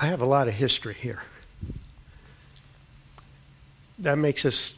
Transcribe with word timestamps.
I 0.00 0.06
have 0.06 0.22
a 0.22 0.26
lot 0.26 0.46
of 0.46 0.54
history 0.54 0.94
here. 0.94 1.22
That 3.98 4.16
makes 4.16 4.44
us 4.44 4.74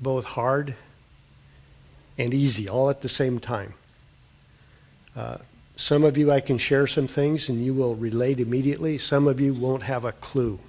both 0.00 0.24
hard 0.24 0.74
and 2.16 2.32
easy 2.32 2.68
all 2.68 2.90
at 2.90 3.00
the 3.00 3.08
same 3.08 3.40
time. 3.40 3.74
Uh, 5.16 5.38
some 5.74 6.04
of 6.04 6.16
you, 6.16 6.30
I 6.30 6.38
can 6.38 6.58
share 6.58 6.86
some 6.86 7.08
things 7.08 7.48
and 7.48 7.64
you 7.64 7.74
will 7.74 7.96
relate 7.96 8.38
immediately. 8.38 8.98
Some 8.98 9.26
of 9.26 9.40
you 9.40 9.52
won't 9.52 9.82
have 9.82 10.04
a 10.04 10.12
clue. 10.12 10.60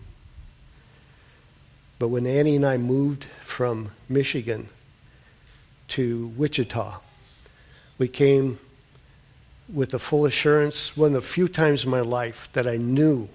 But 1.99 2.07
when 2.07 2.25
Annie 2.25 2.55
and 2.55 2.65
I 2.65 2.77
moved 2.77 3.25
from 3.43 3.91
Michigan 4.09 4.69
to 5.89 6.29
Wichita, 6.35 6.97
we 7.99 8.07
came 8.07 8.57
with 9.71 9.91
the 9.91 9.99
full 9.99 10.25
assurance, 10.25 10.97
one 10.97 11.09
of 11.09 11.13
the 11.13 11.21
few 11.21 11.47
times 11.47 11.83
in 11.83 11.91
my 11.91 12.01
life 12.01 12.49
that 12.53 12.67
I 12.67 12.77
knew 12.77 13.29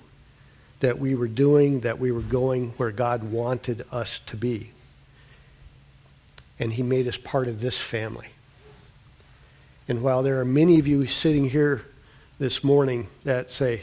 that 0.81 0.99
we 0.99 1.15
were 1.15 1.29
doing, 1.29 1.81
that 1.81 1.99
we 1.99 2.13
were 2.13 2.21
going 2.21 2.71
where 2.77 2.91
God 2.91 3.25
wanted 3.25 3.85
us 3.91 4.21
to 4.27 4.37
be. 4.37 4.71
And 6.59 6.73
He 6.73 6.83
made 6.83 7.09
us 7.09 7.17
part 7.17 7.49
of 7.49 7.61
this 7.61 7.81
family. 7.81 8.29
And 9.89 10.03
while 10.03 10.23
there 10.23 10.41
are 10.41 10.45
many 10.45 10.79
of 10.79 10.87
you 10.87 11.07
sitting 11.07 11.51
here 11.51 11.85
this 12.39 12.65
morning 12.65 13.09
that 13.25 13.53
say, 13.53 13.83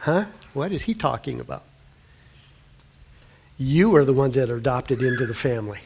huh? 0.00 0.26
What 0.52 0.72
is 0.72 0.84
he 0.84 0.94
talking 0.94 1.40
about? 1.40 1.62
You 3.58 3.94
are 3.96 4.04
the 4.04 4.12
ones 4.12 4.34
that 4.34 4.50
are 4.50 4.56
adopted 4.56 5.02
into 5.02 5.26
the 5.26 5.34
family. 5.34 5.80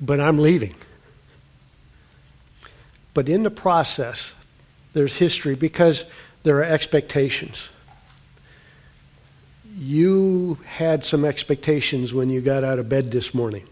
But 0.00 0.20
I'm 0.20 0.38
leaving. 0.38 0.74
But 3.14 3.28
in 3.28 3.42
the 3.42 3.50
process, 3.50 4.32
there's 4.94 5.16
history 5.16 5.54
because 5.54 6.04
there 6.42 6.58
are 6.58 6.64
expectations. 6.64 7.68
You 9.78 10.58
had 10.66 11.04
some 11.04 11.24
expectations 11.24 12.12
when 12.12 12.30
you 12.30 12.40
got 12.40 12.64
out 12.64 12.78
of 12.78 12.88
bed 12.88 13.10
this 13.10 13.32
morning. 13.32 13.66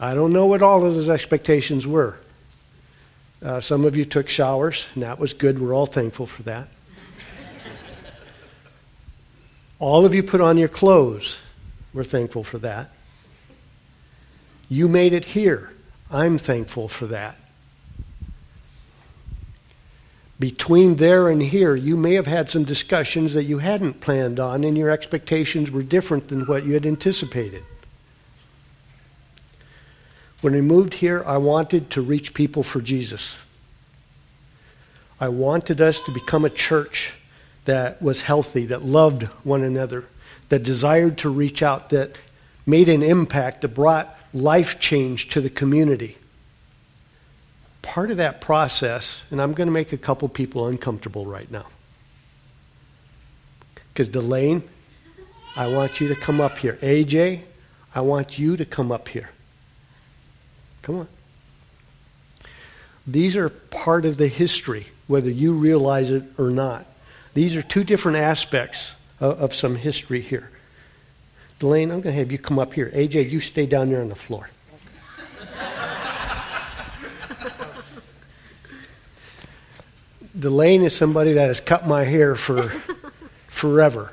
I 0.00 0.14
don't 0.14 0.32
know 0.32 0.46
what 0.46 0.62
all 0.62 0.84
of 0.84 0.94
those 0.94 1.08
expectations 1.08 1.86
were. 1.86 2.18
Uh, 3.42 3.60
some 3.60 3.84
of 3.84 3.96
you 3.96 4.04
took 4.04 4.28
showers, 4.28 4.86
and 4.94 5.02
that 5.02 5.18
was 5.18 5.34
good. 5.34 5.60
We're 5.60 5.74
all 5.74 5.86
thankful 5.86 6.26
for 6.26 6.42
that. 6.44 6.68
all 9.78 10.04
of 10.04 10.14
you 10.14 10.22
put 10.22 10.40
on 10.40 10.58
your 10.58 10.68
clothes. 10.68 11.38
We're 11.92 12.04
thankful 12.04 12.42
for 12.42 12.58
that. 12.58 12.90
You 14.68 14.88
made 14.88 15.12
it 15.12 15.26
here. 15.26 15.70
I'm 16.10 16.38
thankful 16.38 16.88
for 16.88 17.06
that. 17.06 17.36
Between 20.38 20.96
there 20.96 21.28
and 21.28 21.40
here, 21.40 21.76
you 21.76 21.96
may 21.96 22.14
have 22.14 22.26
had 22.26 22.50
some 22.50 22.64
discussions 22.64 23.34
that 23.34 23.44
you 23.44 23.58
hadn't 23.58 24.00
planned 24.00 24.40
on, 24.40 24.64
and 24.64 24.76
your 24.76 24.90
expectations 24.90 25.70
were 25.70 25.82
different 25.82 26.28
than 26.28 26.46
what 26.46 26.64
you 26.64 26.74
had 26.74 26.86
anticipated. 26.86 27.62
When 30.40 30.52
we 30.52 30.60
moved 30.60 30.94
here, 30.94 31.22
I 31.24 31.36
wanted 31.36 31.88
to 31.90 32.02
reach 32.02 32.34
people 32.34 32.62
for 32.62 32.80
Jesus. 32.80 33.36
I 35.20 35.28
wanted 35.28 35.80
us 35.80 36.00
to 36.00 36.10
become 36.10 36.44
a 36.44 36.50
church 36.50 37.14
that 37.64 38.02
was 38.02 38.22
healthy, 38.22 38.66
that 38.66 38.84
loved 38.84 39.22
one 39.44 39.62
another, 39.62 40.04
that 40.48 40.64
desired 40.64 41.16
to 41.18 41.30
reach 41.30 41.62
out, 41.62 41.90
that 41.90 42.16
made 42.66 42.88
an 42.88 43.02
impact, 43.02 43.62
that 43.62 43.68
brought 43.68 44.18
life 44.34 44.80
change 44.80 45.28
to 45.30 45.40
the 45.40 45.48
community. 45.48 46.18
Part 47.84 48.10
of 48.10 48.16
that 48.16 48.40
process, 48.40 49.22
and 49.30 49.40
I'm 49.40 49.52
going 49.52 49.68
to 49.68 49.72
make 49.72 49.92
a 49.92 49.98
couple 49.98 50.28
people 50.28 50.66
uncomfortable 50.66 51.26
right 51.26 51.50
now. 51.50 51.66
Because 53.92 54.08
Delane, 54.08 54.62
I 55.54 55.68
want 55.68 56.00
you 56.00 56.08
to 56.08 56.16
come 56.16 56.40
up 56.40 56.58
here. 56.58 56.78
AJ, 56.82 57.42
I 57.94 58.00
want 58.00 58.38
you 58.38 58.56
to 58.56 58.64
come 58.64 58.90
up 58.90 59.06
here. 59.08 59.30
Come 60.82 61.00
on. 61.00 61.08
These 63.06 63.36
are 63.36 63.50
part 63.50 64.06
of 64.06 64.16
the 64.16 64.28
history, 64.28 64.86
whether 65.06 65.30
you 65.30 65.52
realize 65.52 66.10
it 66.10 66.24
or 66.38 66.50
not. 66.50 66.86
These 67.34 67.54
are 67.54 67.62
two 67.62 67.84
different 67.84 68.16
aspects 68.16 68.94
of, 69.20 69.38
of 69.40 69.54
some 69.54 69.76
history 69.76 70.22
here. 70.22 70.50
Delane, 71.58 71.90
I'm 71.92 72.00
going 72.00 72.14
to 72.14 72.18
have 72.18 72.32
you 72.32 72.38
come 72.38 72.58
up 72.58 72.72
here. 72.72 72.90
AJ, 72.94 73.30
you 73.30 73.40
stay 73.40 73.66
down 73.66 73.90
there 73.90 74.00
on 74.00 74.08
the 74.08 74.14
floor. 74.14 74.48
Delane 80.38 80.82
is 80.82 80.94
somebody 80.94 81.34
that 81.34 81.46
has 81.46 81.60
cut 81.60 81.86
my 81.86 82.04
hair 82.04 82.34
for 82.34 82.68
forever. 83.48 84.12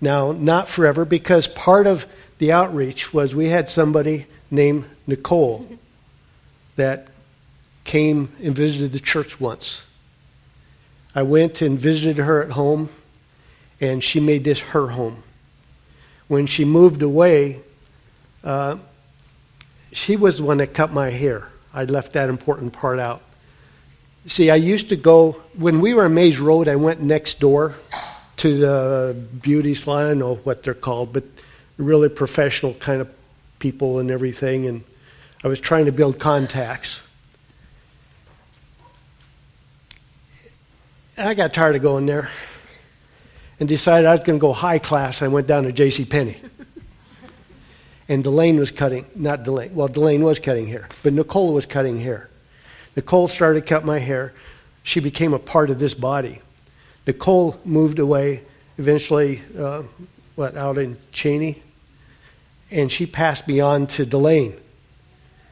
Now, 0.00 0.32
not 0.32 0.68
forever, 0.68 1.04
because 1.04 1.48
part 1.48 1.86
of 1.86 2.06
the 2.38 2.52
outreach 2.52 3.12
was 3.12 3.34
we 3.34 3.48
had 3.48 3.68
somebody 3.68 4.26
named 4.50 4.84
Nicole 5.06 5.66
that 6.76 7.08
came 7.84 8.30
and 8.42 8.54
visited 8.54 8.92
the 8.92 9.00
church 9.00 9.40
once. 9.40 9.82
I 11.14 11.22
went 11.22 11.60
and 11.60 11.78
visited 11.78 12.18
her 12.18 12.42
at 12.42 12.50
home, 12.52 12.88
and 13.80 14.02
she 14.02 14.20
made 14.20 14.44
this 14.44 14.60
her 14.60 14.88
home. 14.88 15.22
When 16.28 16.46
she 16.46 16.64
moved 16.64 17.02
away, 17.02 17.60
uh, 18.44 18.76
she 19.92 20.16
was 20.16 20.38
the 20.38 20.44
one 20.44 20.58
that 20.58 20.72
cut 20.72 20.92
my 20.92 21.10
hair. 21.10 21.48
I 21.74 21.84
left 21.84 22.12
that 22.12 22.28
important 22.28 22.72
part 22.72 23.00
out. 23.00 23.22
See, 24.26 24.50
I 24.50 24.56
used 24.56 24.90
to 24.90 24.96
go, 24.96 25.32
when 25.54 25.80
we 25.80 25.94
were 25.94 26.04
on 26.04 26.14
Maize 26.14 26.38
Road, 26.38 26.68
I 26.68 26.76
went 26.76 27.00
next 27.00 27.40
door 27.40 27.74
to 28.38 28.56
the 28.56 29.16
beauty 29.40 29.74
salon. 29.74 30.04
I 30.04 30.08
don't 30.08 30.18
know 30.18 30.34
what 30.36 30.62
they're 30.62 30.74
called, 30.74 31.12
but 31.12 31.24
really 31.78 32.08
professional 32.08 32.74
kind 32.74 33.00
of 33.00 33.08
people 33.58 33.98
and 33.98 34.10
everything. 34.10 34.66
And 34.66 34.84
I 35.42 35.48
was 35.48 35.58
trying 35.58 35.86
to 35.86 35.92
build 35.92 36.18
contacts. 36.18 37.00
And 41.16 41.28
I 41.28 41.34
got 41.34 41.54
tired 41.54 41.76
of 41.76 41.82
going 41.82 42.06
there 42.06 42.30
and 43.58 43.68
decided 43.68 44.06
I 44.06 44.12
was 44.12 44.20
going 44.20 44.38
to 44.38 44.40
go 44.40 44.52
high 44.52 44.78
class. 44.78 45.22
I 45.22 45.28
went 45.28 45.46
down 45.46 45.64
to 45.64 45.72
J.C. 45.72 46.04
Penney. 46.04 46.36
and 48.08 48.22
Delane 48.22 48.58
was 48.58 48.70
cutting, 48.70 49.06
not 49.14 49.44
Delane, 49.44 49.74
well, 49.74 49.88
Delane 49.88 50.22
was 50.22 50.38
cutting 50.38 50.66
hair, 50.66 50.88
but 51.02 51.12
Nicole 51.14 51.52
was 51.52 51.64
cutting 51.64 52.00
hair. 52.00 52.30
Nicole 52.96 53.28
started 53.28 53.60
to 53.60 53.66
cut 53.66 53.84
my 53.84 53.98
hair. 53.98 54.32
She 54.82 55.00
became 55.00 55.34
a 55.34 55.38
part 55.38 55.70
of 55.70 55.78
this 55.78 55.94
body. 55.94 56.40
Nicole 57.06 57.58
moved 57.64 57.98
away 57.98 58.42
eventually, 58.78 59.42
uh, 59.58 59.82
what, 60.34 60.56
out 60.56 60.78
in 60.78 60.96
Cheney? 61.12 61.62
And 62.70 62.90
she 62.90 63.06
passed 63.06 63.46
me 63.46 63.60
on 63.60 63.86
to 63.88 64.06
Delane. 64.06 64.56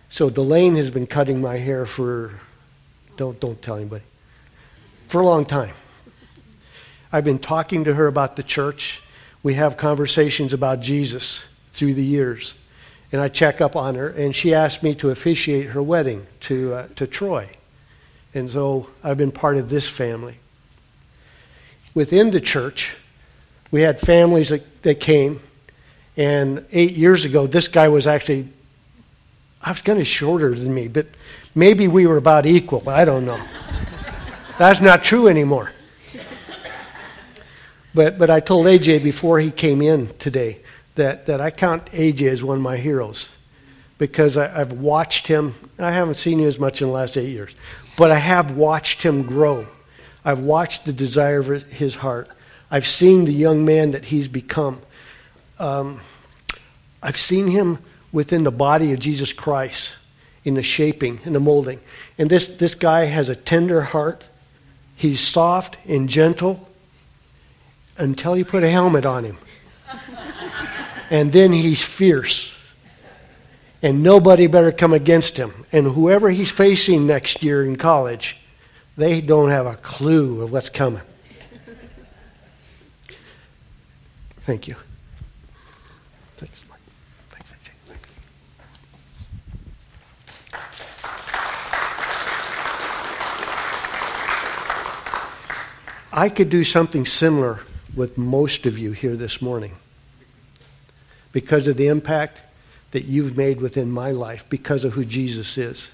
So 0.08 0.30
Delane 0.30 0.76
has 0.76 0.90
been 0.90 1.06
cutting 1.06 1.40
my 1.40 1.58
hair 1.58 1.84
for, 1.84 2.32
don't, 3.16 3.38
don't 3.38 3.60
tell 3.60 3.76
anybody, 3.76 4.04
for 5.08 5.20
a 5.20 5.24
long 5.24 5.44
time. 5.44 5.74
I've 7.12 7.24
been 7.24 7.38
talking 7.38 7.84
to 7.84 7.94
her 7.94 8.06
about 8.06 8.36
the 8.36 8.42
church. 8.42 9.02
We 9.42 9.54
have 9.54 9.76
conversations 9.76 10.52
about 10.52 10.80
Jesus 10.80 11.44
through 11.72 11.94
the 11.94 12.04
years. 12.04 12.54
And 13.10 13.20
I 13.20 13.28
check 13.28 13.60
up 13.60 13.74
on 13.74 13.94
her, 13.94 14.08
and 14.08 14.36
she 14.36 14.54
asked 14.54 14.82
me 14.82 14.94
to 14.96 15.10
officiate 15.10 15.68
her 15.68 15.82
wedding 15.82 16.26
to, 16.40 16.74
uh, 16.74 16.88
to 16.96 17.06
Troy. 17.06 17.48
And 18.34 18.50
so 18.50 18.88
I've 19.02 19.16
been 19.16 19.32
part 19.32 19.56
of 19.56 19.70
this 19.70 19.88
family. 19.88 20.36
Within 21.94 22.30
the 22.30 22.40
church, 22.40 22.96
we 23.70 23.80
had 23.82 23.98
families 23.98 24.50
that, 24.50 24.82
that 24.82 25.00
came. 25.00 25.40
And 26.16 26.66
eight 26.70 26.92
years 26.92 27.24
ago, 27.24 27.46
this 27.46 27.68
guy 27.68 27.88
was 27.88 28.06
actually 28.06 28.48
I 29.62 29.72
was 29.72 29.80
kind 29.82 29.98
of 29.98 30.06
shorter 30.06 30.54
than 30.54 30.72
me, 30.72 30.88
but 30.88 31.06
maybe 31.54 31.88
we 31.88 32.06
were 32.06 32.16
about 32.16 32.46
equal. 32.46 32.88
I 32.88 33.04
don't 33.04 33.24
know. 33.24 33.42
That's 34.58 34.80
not 34.80 35.02
true 35.02 35.28
anymore. 35.28 35.72
But, 37.94 38.18
but 38.18 38.30
I 38.30 38.40
told 38.40 38.66
AJ 38.66 39.02
before 39.02 39.40
he 39.40 39.50
came 39.50 39.82
in 39.82 40.14
today 40.18 40.60
that, 40.98 41.26
that 41.26 41.40
I 41.40 41.50
count 41.50 41.86
AJ 41.86 42.30
as 42.30 42.44
one 42.44 42.58
of 42.58 42.62
my 42.62 42.76
heroes 42.76 43.28
because 43.98 44.36
I, 44.36 44.60
I've 44.60 44.72
watched 44.72 45.26
him. 45.26 45.54
I 45.78 45.92
haven't 45.92 46.14
seen 46.14 46.38
you 46.38 46.46
as 46.46 46.58
much 46.58 46.82
in 46.82 46.88
the 46.88 46.94
last 46.94 47.16
eight 47.16 47.30
years, 47.30 47.54
but 47.96 48.10
I 48.10 48.16
have 48.16 48.56
watched 48.56 49.02
him 49.02 49.22
grow. 49.22 49.66
I've 50.24 50.40
watched 50.40 50.84
the 50.84 50.92
desire 50.92 51.40
of 51.40 51.62
his 51.64 51.94
heart. 51.96 52.28
I've 52.70 52.86
seen 52.86 53.24
the 53.24 53.32
young 53.32 53.64
man 53.64 53.92
that 53.92 54.06
he's 54.06 54.28
become. 54.28 54.80
Um, 55.58 56.00
I've 57.02 57.16
seen 57.16 57.46
him 57.46 57.78
within 58.12 58.42
the 58.42 58.50
body 58.50 58.92
of 58.92 58.98
Jesus 58.98 59.32
Christ 59.32 59.94
in 60.44 60.54
the 60.54 60.62
shaping 60.62 61.20
and 61.24 61.34
the 61.34 61.40
molding. 61.40 61.80
And 62.18 62.28
this, 62.28 62.46
this 62.46 62.74
guy 62.74 63.04
has 63.04 63.28
a 63.28 63.36
tender 63.36 63.82
heart. 63.82 64.26
He's 64.96 65.20
soft 65.20 65.76
and 65.86 66.08
gentle 66.08 66.68
until 67.96 68.36
you 68.36 68.44
put 68.44 68.62
a 68.64 68.70
helmet 68.70 69.06
on 69.06 69.24
him. 69.24 69.38
And 71.10 71.32
then 71.32 71.52
he's 71.52 71.82
fierce. 71.82 72.54
And 73.82 74.02
nobody 74.02 74.48
better 74.48 74.72
come 74.72 74.92
against 74.92 75.36
him. 75.36 75.64
And 75.70 75.86
whoever 75.86 76.30
he's 76.30 76.50
facing 76.50 77.06
next 77.06 77.42
year 77.42 77.64
in 77.64 77.76
college, 77.76 78.36
They 78.96 79.20
don't 79.20 79.50
have 79.50 79.64
a 79.64 79.76
clue 79.76 80.42
of 80.42 80.50
what's 80.50 80.70
coming. 80.70 81.02
Thank 84.40 84.66
you. 84.66 84.74
Thanks. 86.36 86.64
I 96.12 96.28
could 96.28 96.50
do 96.50 96.64
something 96.64 97.06
similar 97.06 97.60
with 97.94 98.18
most 98.18 98.66
of 98.66 98.76
you 98.76 98.90
here 98.90 99.14
this 99.14 99.40
morning 99.40 99.76
because 101.38 101.68
of 101.68 101.76
the 101.76 101.86
impact 101.86 102.40
that 102.90 103.04
you've 103.04 103.36
made 103.36 103.60
within 103.60 103.88
my 103.88 104.10
life, 104.10 104.44
because 104.48 104.82
of 104.82 104.92
who 104.94 105.04
Jesus 105.04 105.56
is, 105.56 105.88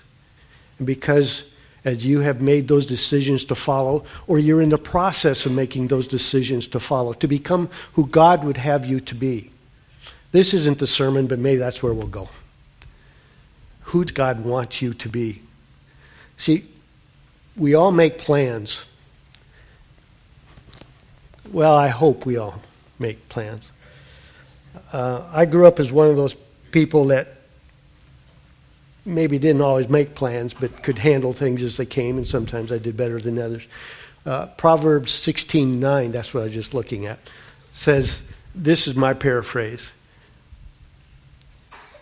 and 0.79 0.87
because 0.87 1.45
as 1.85 2.07
you 2.07 2.21
have 2.21 2.41
made 2.41 2.67
those 2.67 2.87
decisions 2.87 3.45
to 3.45 3.55
follow, 3.55 4.07
or 4.27 4.39
you're 4.39 4.63
in 4.63 4.71
the 4.71 4.79
process 4.79 5.45
of 5.45 5.53
making 5.53 5.89
those 5.89 6.07
decisions 6.07 6.67
to 6.67 6.81
follow, 6.81 7.13
to 7.13 7.29
become 7.29 7.69
who 7.93 8.07
God 8.07 8.43
would 8.43 8.57
have 8.57 8.87
you 8.87 9.01
to 9.01 9.15
be. 9.15 9.51
This 10.33 10.55
isn't 10.55 10.79
the 10.79 10.87
sermon, 10.87 11.27
but 11.27 11.39
maybe 11.39 11.59
that's 11.59 11.83
where 11.83 11.93
we'll 11.93 12.07
go. 12.07 12.31
Who 13.83 14.03
does 14.03 14.13
God 14.13 14.47
want 14.47 14.81
you 14.81 14.95
to 14.95 15.09
be? 15.11 15.43
See, 16.39 16.65
we 17.55 17.75
all 17.75 17.93
make 17.93 18.17
plans. 18.17 18.83
Well, 21.53 21.75
I 21.75 21.89
hope 21.89 22.25
we 22.25 22.39
all 22.39 22.63
make 22.99 23.29
plans. 23.29 23.71
Uh, 24.93 25.23
I 25.33 25.45
grew 25.45 25.67
up 25.67 25.81
as 25.81 25.93
one 25.93 26.09
of 26.09 26.17
those 26.17 26.35
people 26.71 27.07
that 27.07 27.29
maybe 29.07 29.39
didn't 29.39 29.63
always 29.63 29.89
make 29.89 30.15
plans, 30.15 30.55
but 30.55 30.83
could 30.83 30.99
handle 30.99 31.33
things 31.33 31.63
as 31.63 31.77
they 31.77 31.87
came, 31.87 32.17
and 32.17 32.27
sometimes 32.27 32.73
I 32.73 32.79
did 32.79 32.97
better 32.97 33.21
than 33.21 33.39
others. 33.39 33.67
Uh, 34.25 34.47
Proverbs 34.47 35.13
16:9, 35.13 36.13
that's 36.13 36.33
what 36.33 36.41
I 36.41 36.45
was 36.45 36.53
just 36.53 36.75
looking 36.75 37.07
at, 37.07 37.19
says, 37.73 38.23
this 38.55 38.87
is 38.87 38.95
my 38.95 39.13
paraphrase. 39.13 39.93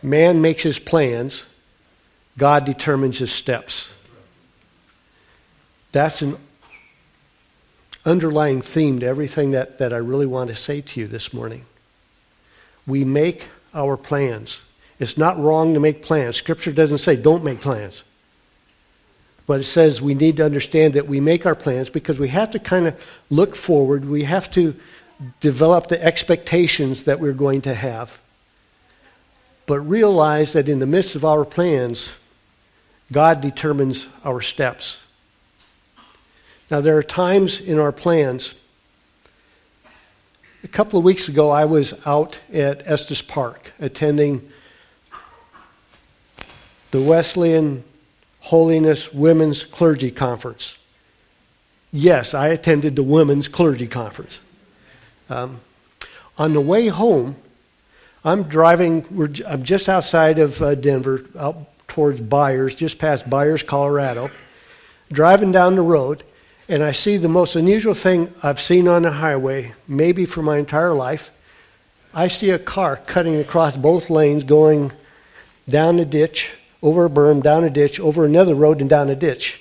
Man 0.03 0.41
makes 0.41 0.63
his 0.63 0.79
plans, 0.79 1.45
God 2.39 2.65
determines 2.65 3.19
his 3.19 3.33
steps. 3.33 3.91
That's 5.93 6.23
an 6.23 6.37
underlying 8.05 8.63
theme 8.63 9.01
to 9.01 9.07
everything 9.07 9.53
that, 9.53 9.79
that 9.79 9.93
I 9.93 9.99
really 9.99 10.27
want 10.27 10.49
to 10.49 10.57
say 10.57 10.81
to 10.81 11.01
you 11.01 11.07
this 11.07 11.33
morning. 11.33 11.65
We 12.87 13.05
make 13.05 13.45
our 13.75 13.97
plans. 13.97 14.61
It's 14.99 15.19
not 15.19 15.39
wrong 15.39 15.75
to 15.75 15.81
make 15.81 16.03
plans. 16.03 16.37
Scripture 16.37 16.73
doesn't 16.73 16.99
say 16.99 17.17
don't 17.17 17.45
make 17.45 17.61
plans. 17.61 18.05
But 19.47 19.61
it 19.61 19.65
says 19.65 20.01
we 20.01 20.15
need 20.15 20.37
to 20.37 20.45
understand 20.45 20.95
that 20.95 21.09
we 21.09 21.21
make 21.21 21.47
our 21.47 21.55
plans 21.55 21.91
because 21.91 22.21
we 22.21 22.29
have 22.29 22.51
to 22.53 22.59
kind 22.59 22.87
of 22.87 23.01
look 23.29 23.57
forward. 23.57 24.05
We 24.05 24.25
have 24.25 24.51
to 24.53 24.75
develop 25.41 25.89
the 25.89 26.03
expectations 26.03 27.05
that 27.05 27.21
we're 27.21 27.33
going 27.33 27.63
to 27.63 27.75
have. 27.75 28.21
But 29.67 29.81
realize 29.81 30.53
that 30.53 30.69
in 30.69 30.79
the 30.79 30.87
midst 30.87 31.15
of 31.15 31.25
our 31.25 31.45
plans, 31.45 32.11
God 33.11 33.41
determines 33.41 34.07
our 34.25 34.41
steps. 34.41 34.99
Now, 36.71 36.81
there 36.81 36.97
are 36.97 37.03
times 37.03 37.61
in 37.61 37.79
our 37.79 37.93
plans. 37.93 38.55
A 40.65 40.69
couple 40.69 40.97
of 40.97 41.05
weeks 41.05 41.27
ago, 41.29 41.51
I 41.51 41.65
was 41.65 41.93
out 42.07 42.39
at 42.53 42.87
Estes 42.87 43.21
Park 43.21 43.73
attending 43.81 44.43
the 46.93 47.01
Wesleyan 47.03 47.83
Holiness 48.39 49.13
Women's 49.13 49.65
Clergy 49.65 50.13
Conference. 50.13 50.79
Yes, 51.91 52.33
I 52.33 52.49
attended 52.49 52.95
the 52.95 53.03
Women's 53.03 53.49
Clergy 53.49 53.89
Conference. 53.89 54.39
Um, 55.29 55.61
on 56.39 56.53
the 56.53 56.61
way 56.61 56.87
home, 56.87 57.35
I'm 58.25 58.45
driving, 58.45 59.05
I'm 59.45 59.65
just 59.65 59.89
outside 59.89 60.39
of 60.39 60.63
uh, 60.63 60.77
Denver, 60.77 61.25
out 61.37 61.57
towards 61.89 62.21
Byers, 62.21 62.77
just 62.77 63.01
past 63.01 63.29
Byers, 63.29 63.65
Colorado, 63.65 64.31
driving 65.11 65.51
down 65.51 65.75
the 65.75 65.83
road, 65.83 66.23
and 66.73 66.83
I 66.83 66.93
see 66.93 67.19
the 67.19 67.29
most 67.29 67.55
unusual 67.55 67.93
thing 67.93 68.33
I've 68.43 68.59
seen 68.59 68.89
on 68.89 69.03
the 69.03 69.11
highway, 69.11 69.75
maybe 69.87 70.25
for 70.25 70.41
my 70.41 70.57
entire 70.57 70.95
life. 70.95 71.31
I 72.15 72.29
see 72.29 72.49
a 72.49 72.59
car 72.59 72.97
cutting 72.97 73.37
across 73.37 73.77
both 73.77 74.09
lanes 74.09 74.43
going 74.43 74.91
down 75.69 75.99
a 75.99 76.07
ditch 76.07 76.51
over 76.83 77.05
a 77.05 77.11
berm, 77.11 77.43
down 77.43 77.65
a 77.65 77.69
ditch, 77.69 78.01
over 78.01 78.25
another 78.25 78.55
road, 78.55 78.81
and 78.81 78.89
down 78.89 79.11
a 79.11 79.15
ditch. 79.15 79.61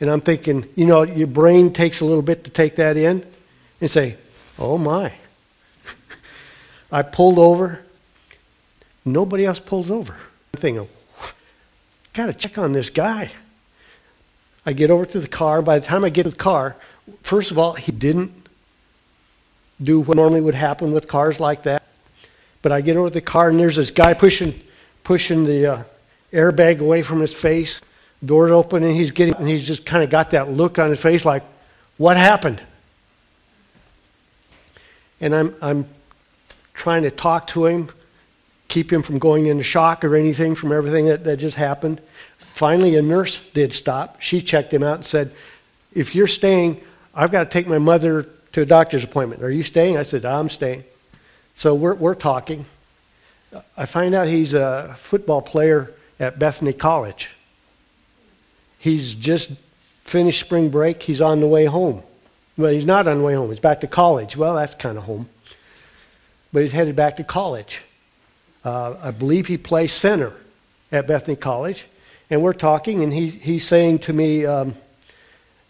And 0.00 0.08
I'm 0.08 0.20
thinking, 0.20 0.64
you 0.76 0.86
know, 0.86 1.02
your 1.02 1.26
brain 1.26 1.72
takes 1.72 2.00
a 2.00 2.04
little 2.04 2.22
bit 2.22 2.44
to 2.44 2.50
take 2.50 2.76
that 2.76 2.96
in 2.96 3.26
and 3.80 3.90
say, 3.90 4.16
oh 4.56 4.78
my. 4.78 5.12
I 6.92 7.02
pulled 7.02 7.40
over. 7.40 7.82
Nobody 9.04 9.46
else 9.46 9.58
pulls 9.58 9.90
over. 9.90 10.12
I'm 10.12 10.60
thinking, 10.60 10.88
got 12.12 12.26
to 12.26 12.32
check 12.32 12.56
on 12.56 12.72
this 12.72 12.88
guy. 12.88 13.32
I 14.64 14.72
get 14.72 14.90
over 14.90 15.06
to 15.06 15.20
the 15.20 15.28
car. 15.28 15.62
By 15.62 15.78
the 15.78 15.86
time 15.86 16.04
I 16.04 16.08
get 16.08 16.24
to 16.24 16.30
the 16.30 16.36
car, 16.36 16.76
first 17.22 17.50
of 17.50 17.58
all, 17.58 17.74
he 17.74 17.92
didn't 17.92 18.32
do 19.82 20.00
what 20.00 20.16
normally 20.16 20.40
would 20.40 20.54
happen 20.54 20.92
with 20.92 21.08
cars 21.08 21.40
like 21.40 21.64
that. 21.64 21.82
But 22.62 22.70
I 22.70 22.80
get 22.80 22.96
over 22.96 23.08
to 23.08 23.14
the 23.14 23.20
car, 23.20 23.48
and 23.48 23.58
there's 23.58 23.76
this 23.76 23.90
guy 23.90 24.14
pushing, 24.14 24.60
pushing 25.02 25.44
the 25.44 25.66
uh, 25.66 25.82
airbag 26.32 26.78
away 26.78 27.02
from 27.02 27.20
his 27.20 27.34
face. 27.34 27.80
Doors 28.24 28.52
open, 28.52 28.84
and 28.84 28.94
he's 28.94 29.10
getting, 29.10 29.34
and 29.34 29.48
he's 29.48 29.66
just 29.66 29.84
kind 29.84 30.04
of 30.04 30.10
got 30.10 30.30
that 30.30 30.48
look 30.48 30.78
on 30.78 30.90
his 30.90 31.00
face, 31.00 31.24
like, 31.24 31.42
"What 31.96 32.16
happened?" 32.16 32.62
And 35.20 35.34
I'm, 35.34 35.56
I'm 35.60 35.86
trying 36.72 37.02
to 37.02 37.10
talk 37.10 37.48
to 37.48 37.66
him, 37.66 37.88
keep 38.68 38.92
him 38.92 39.02
from 39.02 39.18
going 39.18 39.46
into 39.46 39.64
shock 39.64 40.04
or 40.04 40.14
anything 40.14 40.54
from 40.54 40.72
everything 40.72 41.06
that, 41.06 41.24
that 41.24 41.38
just 41.38 41.56
happened. 41.56 42.00
Finally, 42.54 42.96
a 42.96 43.02
nurse 43.02 43.40
did 43.54 43.72
stop. 43.72 44.20
She 44.20 44.42
checked 44.42 44.72
him 44.72 44.82
out 44.82 44.96
and 44.96 45.04
said, 45.04 45.32
If 45.92 46.14
you're 46.14 46.26
staying, 46.26 46.80
I've 47.14 47.32
got 47.32 47.44
to 47.44 47.50
take 47.50 47.66
my 47.66 47.78
mother 47.78 48.28
to 48.52 48.62
a 48.62 48.66
doctor's 48.66 49.04
appointment. 49.04 49.42
Are 49.42 49.50
you 49.50 49.62
staying? 49.62 49.96
I 49.96 50.02
said, 50.02 50.24
I'm 50.24 50.50
staying. 50.50 50.84
So 51.54 51.74
we're, 51.74 51.94
we're 51.94 52.14
talking. 52.14 52.66
I 53.76 53.86
find 53.86 54.14
out 54.14 54.28
he's 54.28 54.54
a 54.54 54.94
football 54.98 55.42
player 55.42 55.92
at 56.20 56.38
Bethany 56.38 56.72
College. 56.72 57.30
He's 58.78 59.14
just 59.14 59.50
finished 60.04 60.40
spring 60.40 60.68
break. 60.68 61.02
He's 61.02 61.20
on 61.20 61.40
the 61.40 61.46
way 61.46 61.64
home. 61.64 62.02
Well, 62.56 62.70
he's 62.72 62.84
not 62.84 63.08
on 63.08 63.18
the 63.18 63.24
way 63.24 63.34
home. 63.34 63.50
He's 63.50 63.60
back 63.60 63.80
to 63.80 63.86
college. 63.86 64.36
Well, 64.36 64.56
that's 64.56 64.74
kind 64.74 64.98
of 64.98 65.04
home. 65.04 65.28
But 66.52 66.62
he's 66.62 66.72
headed 66.72 66.96
back 66.96 67.16
to 67.16 67.24
college. 67.24 67.80
Uh, 68.64 68.94
I 69.02 69.10
believe 69.10 69.46
he 69.46 69.56
plays 69.56 69.92
center 69.92 70.34
at 70.90 71.06
Bethany 71.06 71.36
College. 71.36 71.86
And 72.32 72.42
we're 72.42 72.54
talking, 72.54 73.02
and 73.02 73.12
he, 73.12 73.26
he's 73.26 73.66
saying 73.66 73.98
to 73.98 74.12
me, 74.14 74.46
um, 74.46 74.74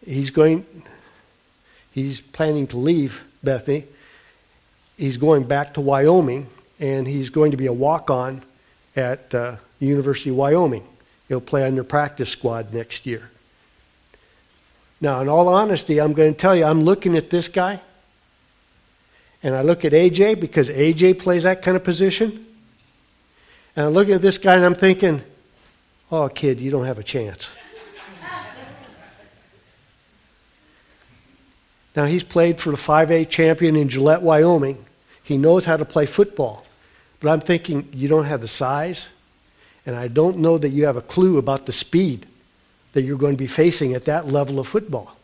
he's 0.06 0.30
going, 0.30 0.64
he's 1.90 2.20
planning 2.20 2.68
to 2.68 2.76
leave 2.76 3.24
Bethany. 3.42 3.82
He's 4.96 5.16
going 5.16 5.42
back 5.42 5.74
to 5.74 5.80
Wyoming, 5.80 6.46
and 6.78 7.04
he's 7.04 7.30
going 7.30 7.50
to 7.50 7.56
be 7.56 7.66
a 7.66 7.72
walk 7.72 8.10
on 8.10 8.42
at 8.94 9.34
uh, 9.34 9.56
University 9.80 10.30
of 10.30 10.36
Wyoming. 10.36 10.84
He'll 11.26 11.40
play 11.40 11.66
on 11.66 11.74
their 11.74 11.82
practice 11.82 12.30
squad 12.30 12.72
next 12.72 13.06
year. 13.06 13.28
Now, 15.00 15.20
in 15.20 15.28
all 15.28 15.48
honesty, 15.48 16.00
I'm 16.00 16.12
going 16.12 16.32
to 16.32 16.38
tell 16.38 16.54
you, 16.54 16.64
I'm 16.64 16.84
looking 16.84 17.16
at 17.16 17.28
this 17.28 17.48
guy, 17.48 17.80
and 19.42 19.56
I 19.56 19.62
look 19.62 19.84
at 19.84 19.90
AJ 19.90 20.38
because 20.38 20.68
AJ 20.68 21.18
plays 21.18 21.42
that 21.42 21.60
kind 21.60 21.76
of 21.76 21.82
position. 21.82 22.46
And 23.74 23.86
I'm 23.86 23.92
looking 23.94 24.14
at 24.14 24.22
this 24.22 24.38
guy 24.38 24.54
and 24.54 24.64
I'm 24.64 24.76
thinking, 24.76 25.24
oh, 26.12 26.28
kid, 26.28 26.60
you 26.60 26.70
don't 26.70 26.84
have 26.84 26.98
a 26.98 27.02
chance. 27.02 27.48
now, 31.96 32.04
he's 32.04 32.22
played 32.22 32.60
for 32.60 32.70
the 32.70 32.76
5A 32.76 33.28
champion 33.30 33.74
in 33.74 33.88
Gillette, 33.88 34.22
Wyoming. 34.22 34.84
He 35.22 35.38
knows 35.38 35.64
how 35.64 35.78
to 35.78 35.84
play 35.84 36.06
football. 36.06 36.64
But 37.18 37.30
I'm 37.30 37.40
thinking, 37.40 37.88
you 37.92 38.08
don't 38.08 38.26
have 38.26 38.42
the 38.42 38.48
size, 38.48 39.08
and 39.86 39.96
I 39.96 40.08
don't 40.08 40.38
know 40.38 40.58
that 40.58 40.68
you 40.68 40.84
have 40.84 40.96
a 40.96 41.02
clue 41.02 41.38
about 41.38 41.66
the 41.66 41.72
speed 41.72 42.26
that 42.92 43.02
you're 43.02 43.16
going 43.16 43.34
to 43.34 43.38
be 43.38 43.46
facing 43.46 43.94
at 43.94 44.04
that 44.04 44.26
level 44.26 44.60
of 44.60 44.68
football. 44.68 45.16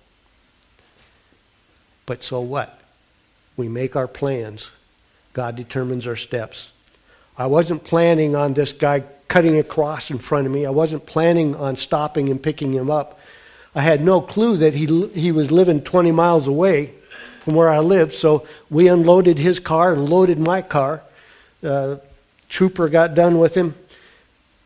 But 2.06 2.24
so 2.24 2.40
what? 2.40 2.80
We 3.58 3.68
make 3.68 3.94
our 3.94 4.08
plans. 4.08 4.70
God 5.34 5.56
determines 5.56 6.06
our 6.06 6.16
steps. 6.16 6.70
I 7.36 7.46
wasn't 7.46 7.84
planning 7.84 8.34
on 8.34 8.54
this 8.54 8.72
guy 8.72 9.04
cutting 9.28 9.58
across 9.58 10.10
in 10.10 10.18
front 10.18 10.46
of 10.46 10.52
me. 10.52 10.66
I 10.66 10.70
wasn't 10.70 11.06
planning 11.06 11.54
on 11.54 11.76
stopping 11.76 12.30
and 12.30 12.42
picking 12.42 12.72
him 12.72 12.90
up. 12.90 13.18
I 13.74 13.82
had 13.82 14.02
no 14.02 14.20
clue 14.20 14.56
that 14.58 14.74
he, 14.74 15.06
he 15.08 15.30
was 15.30 15.50
living 15.50 15.82
20 15.82 16.10
miles 16.12 16.46
away 16.46 16.92
from 17.40 17.54
where 17.54 17.68
I 17.68 17.78
lived, 17.78 18.14
so 18.14 18.46
we 18.70 18.88
unloaded 18.88 19.38
his 19.38 19.60
car 19.60 19.92
and 19.92 20.08
loaded 20.08 20.38
my 20.38 20.62
car. 20.62 21.02
Uh, 21.62 21.96
trooper 22.48 22.88
got 22.88 23.14
done 23.14 23.38
with 23.38 23.54
him. 23.54 23.74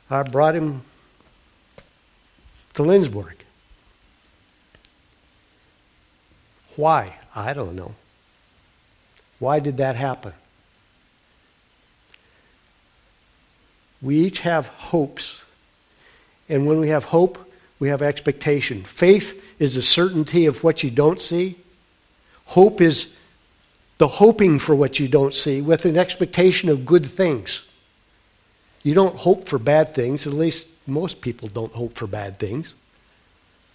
I 0.08 0.22
brought 0.22 0.54
him 0.54 0.82
to 2.74 2.82
Lindsborg. 2.82 3.34
Why? 6.76 7.16
I 7.34 7.52
don't 7.52 7.74
know. 7.74 7.94
Why 9.38 9.58
did 9.58 9.78
that 9.78 9.96
happen? 9.96 10.32
We 14.02 14.16
each 14.16 14.40
have 14.40 14.66
hopes. 14.66 15.40
And 16.48 16.66
when 16.66 16.80
we 16.80 16.88
have 16.88 17.04
hope, 17.04 17.38
we 17.78 17.88
have 17.88 18.02
expectation. 18.02 18.82
Faith 18.82 19.42
is 19.58 19.76
the 19.76 19.82
certainty 19.82 20.46
of 20.46 20.62
what 20.62 20.82
you 20.82 20.90
don't 20.90 21.20
see. 21.20 21.56
Hope 22.46 22.80
is 22.80 23.08
the 23.98 24.08
hoping 24.08 24.58
for 24.58 24.74
what 24.74 24.98
you 24.98 25.08
don't 25.08 25.32
see 25.32 25.60
with 25.60 25.84
an 25.84 25.96
expectation 25.96 26.68
of 26.68 26.84
good 26.84 27.06
things. 27.06 27.62
You 28.82 28.94
don't 28.94 29.14
hope 29.14 29.46
for 29.46 29.58
bad 29.58 29.90
things, 29.90 30.26
at 30.26 30.32
least 30.32 30.66
most 30.86 31.20
people 31.20 31.48
don't 31.48 31.72
hope 31.72 31.94
for 31.94 32.08
bad 32.08 32.38
things. 32.38 32.74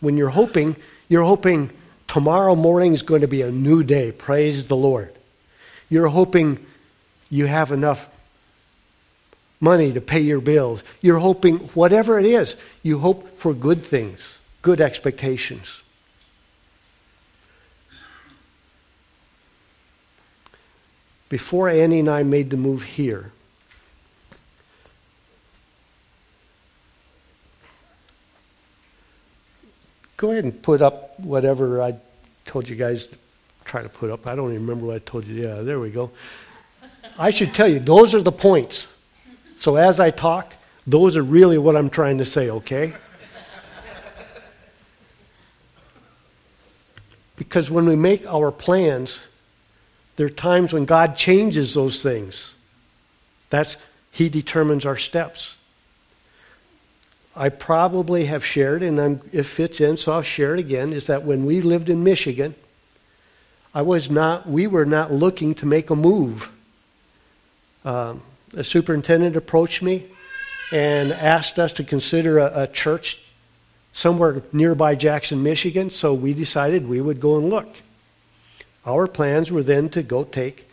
When 0.02 0.18
you're 0.18 0.30
hoping, 0.30 0.76
you're 1.08 1.24
hoping 1.24 1.70
tomorrow 2.08 2.56
morning 2.56 2.94
is 2.94 3.02
going 3.02 3.22
to 3.22 3.28
be 3.28 3.42
a 3.42 3.52
new 3.52 3.84
day. 3.84 4.12
Praise 4.12 4.68
the 4.68 4.76
Lord. 4.76 5.14
You're 5.90 6.08
hoping 6.08 6.66
you 7.30 7.46
have 7.46 7.72
enough 7.72 8.10
money 9.60 9.92
to 9.94 10.02
pay 10.02 10.20
your 10.20 10.42
bills. 10.42 10.84
You're 11.02 11.20
hoping, 11.20 11.58
whatever 11.58 12.20
it 12.20 12.26
is, 12.26 12.56
you 12.84 13.00
hope 13.00 13.38
for 13.38 13.54
good 13.54 13.84
things, 13.84 14.38
good 14.62 14.82
expectations. 14.82 15.82
Before 21.30 21.68
Annie 21.68 22.00
and 22.00 22.10
I 22.10 22.24
made 22.24 22.50
the 22.50 22.58
move 22.58 22.84
here, 22.84 23.32
go 30.16 30.32
ahead 30.32 30.46
and 30.46 30.62
put 30.62 30.82
up 30.82 31.20
whatever 31.20 31.82
I 31.82 31.96
told 32.46 32.70
you 32.70 32.78
guys 32.78 33.08
to 33.08 33.18
try 33.66 33.84
to 33.84 33.90
put 33.90 34.10
up. 34.10 34.26
I 34.26 34.36
don't 34.36 34.52
even 34.52 34.62
remember 34.66 34.86
what 34.86 34.96
I 34.96 35.00
told 35.00 35.26
you. 35.26 35.48
Yeah, 35.48 35.64
there 35.64 35.82
we 35.82 35.90
go. 35.90 36.12
I 37.20 37.32
should 37.32 37.54
tell 37.54 37.68
you, 37.68 37.80
those 37.80 38.16
are 38.16 38.22
the 38.22 38.32
points. 38.32 38.88
So 39.60 39.76
as 39.76 40.00
I 40.00 40.12
talk, 40.12 40.54
those 40.86 41.18
are 41.18 41.24
really 41.24 41.58
what 41.58 41.76
I'm 41.76 41.90
trying 41.90 42.20
to 42.20 42.26
say, 42.26 42.50
okay? 42.50 42.94
Because 47.36 47.70
when 47.70 47.86
we 47.86 47.96
make 47.96 48.26
our 48.26 48.52
plans, 48.52 49.20
there 50.16 50.26
are 50.26 50.30
times 50.30 50.74
when 50.74 50.86
God 50.86 51.16
changes 51.16 51.74
those 51.74 52.02
things. 52.02 52.54
That's 53.50 53.78
He 54.12 54.30
determines 54.30 54.86
our 54.86 54.98
steps. 54.98 55.56
I 57.36 57.50
probably 57.50 58.26
have 58.26 58.44
shared, 58.44 58.82
and 58.82 59.00
I'm, 59.00 59.22
it 59.32 59.44
fits 59.44 59.80
in, 59.80 59.98
so 59.98 60.12
I'll 60.12 60.24
share 60.24 60.56
it 60.56 60.60
again, 60.60 60.92
is 60.92 61.06
that 61.08 61.24
when 61.24 61.46
we 61.46 61.62
lived 61.62 61.90
in 61.90 62.04
Michigan, 62.04 62.56
I 63.76 63.84
was 63.84 64.10
not, 64.10 64.50
we 64.50 64.66
were 64.66 64.88
not 64.88 65.14
looking 65.14 65.54
to 65.56 65.68
make 65.68 65.92
a 65.92 65.96
move. 65.96 66.50
Um, 67.86 68.24
the 68.50 68.64
superintendent 68.64 69.36
approached 69.36 69.82
me 69.82 70.06
and 70.72 71.12
asked 71.12 71.60
us 71.60 71.74
to 71.74 71.84
consider 71.84 72.40
a, 72.40 72.64
a 72.64 72.68
church 72.68 73.20
somewhere 73.94 74.42
nearby 74.54 74.96
Jackson, 74.96 75.44
Michigan, 75.44 75.90
so 75.90 76.14
we 76.14 76.34
decided 76.34 76.88
we 76.88 77.02
would 77.02 77.20
go 77.20 77.38
and 77.38 77.50
look. 77.50 77.68
Our 78.86 79.08
plans 79.08 79.52
were 79.52 79.64
then 79.64 79.90
to 79.90 80.04
go 80.04 80.24
take 80.24 80.70